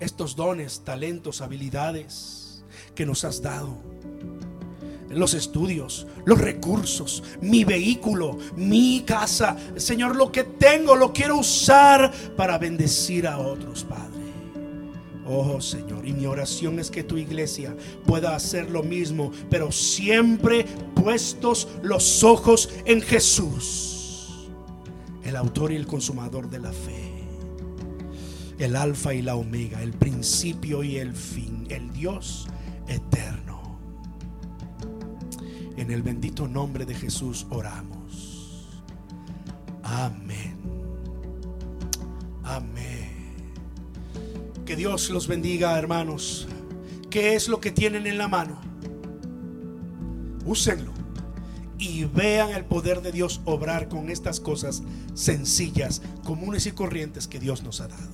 Estos 0.00 0.36
dones, 0.36 0.84
talentos, 0.84 1.40
habilidades 1.40 2.64
que 2.94 3.06
nos 3.06 3.24
has 3.24 3.42
dado. 3.42 3.76
los 5.10 5.32
estudios, 5.32 6.06
los 6.26 6.38
recursos, 6.38 7.22
mi 7.40 7.64
vehículo, 7.64 8.36
mi 8.56 9.04
casa. 9.06 9.56
Señor, 9.76 10.14
lo 10.14 10.30
que 10.30 10.44
tengo 10.44 10.94
lo 10.96 11.14
quiero 11.14 11.38
usar 11.38 12.12
para 12.36 12.58
bendecir 12.58 13.26
a 13.26 13.38
otros, 13.38 13.84
Padre. 13.84 14.17
Oh 15.30 15.60
Señor, 15.60 16.08
y 16.08 16.14
mi 16.14 16.24
oración 16.24 16.78
es 16.78 16.90
que 16.90 17.04
tu 17.04 17.18
iglesia 17.18 17.76
pueda 18.06 18.34
hacer 18.34 18.70
lo 18.70 18.82
mismo, 18.82 19.30
pero 19.50 19.70
siempre 19.70 20.64
puestos 20.94 21.68
los 21.82 22.24
ojos 22.24 22.70
en 22.86 23.02
Jesús, 23.02 24.48
el 25.24 25.36
autor 25.36 25.72
y 25.72 25.76
el 25.76 25.86
consumador 25.86 26.48
de 26.48 26.60
la 26.60 26.72
fe, 26.72 27.26
el 28.58 28.74
alfa 28.74 29.12
y 29.12 29.20
la 29.20 29.36
omega, 29.36 29.82
el 29.82 29.92
principio 29.92 30.82
y 30.82 30.96
el 30.96 31.12
fin, 31.12 31.66
el 31.68 31.92
Dios 31.92 32.46
eterno. 32.88 33.78
En 35.76 35.90
el 35.90 36.02
bendito 36.02 36.48
nombre 36.48 36.86
de 36.86 36.94
Jesús 36.94 37.46
oramos. 37.50 38.66
Amén. 39.82 40.56
Amén. 42.44 42.97
Que 44.68 44.76
Dios 44.76 45.08
los 45.08 45.28
bendiga, 45.28 45.78
hermanos. 45.78 46.46
¿Qué 47.08 47.34
es 47.34 47.48
lo 47.48 47.58
que 47.58 47.70
tienen 47.70 48.06
en 48.06 48.18
la 48.18 48.28
mano? 48.28 48.60
Úsenlo 50.44 50.92
y 51.78 52.04
vean 52.04 52.50
el 52.50 52.66
poder 52.66 53.00
de 53.00 53.10
Dios 53.10 53.40
obrar 53.46 53.88
con 53.88 54.10
estas 54.10 54.40
cosas 54.40 54.82
sencillas, 55.14 56.02
comunes 56.22 56.66
y 56.66 56.72
corrientes 56.72 57.26
que 57.26 57.40
Dios 57.40 57.62
nos 57.62 57.80
ha 57.80 57.88
dado. 57.88 58.10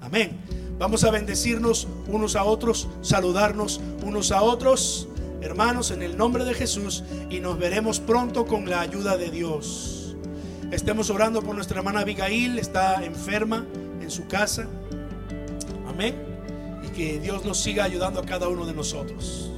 Amén. 0.00 0.38
Vamos 0.78 1.02
a 1.02 1.10
bendecirnos 1.10 1.88
unos 2.06 2.36
a 2.36 2.44
otros, 2.44 2.88
saludarnos 3.00 3.80
unos 4.04 4.30
a 4.30 4.40
otros, 4.42 5.08
hermanos, 5.40 5.90
en 5.90 6.02
el 6.02 6.16
nombre 6.16 6.44
de 6.44 6.54
Jesús, 6.54 7.02
y 7.28 7.40
nos 7.40 7.58
veremos 7.58 7.98
pronto 7.98 8.46
con 8.46 8.70
la 8.70 8.82
ayuda 8.82 9.16
de 9.16 9.32
Dios. 9.32 10.14
Estemos 10.70 11.10
orando 11.10 11.42
por 11.42 11.56
nuestra 11.56 11.78
hermana 11.78 12.02
Abigail, 12.02 12.60
está 12.60 13.04
enferma 13.04 13.66
en 14.00 14.12
su 14.12 14.28
casa. 14.28 14.68
Amén. 15.92 16.14
Y 16.82 16.88
que 16.88 17.20
Dios 17.20 17.44
nos 17.44 17.58
siga 17.58 17.84
ayudando 17.84 18.20
a 18.20 18.24
cada 18.24 18.48
uno 18.48 18.64
de 18.64 18.72
nosotros. 18.72 19.51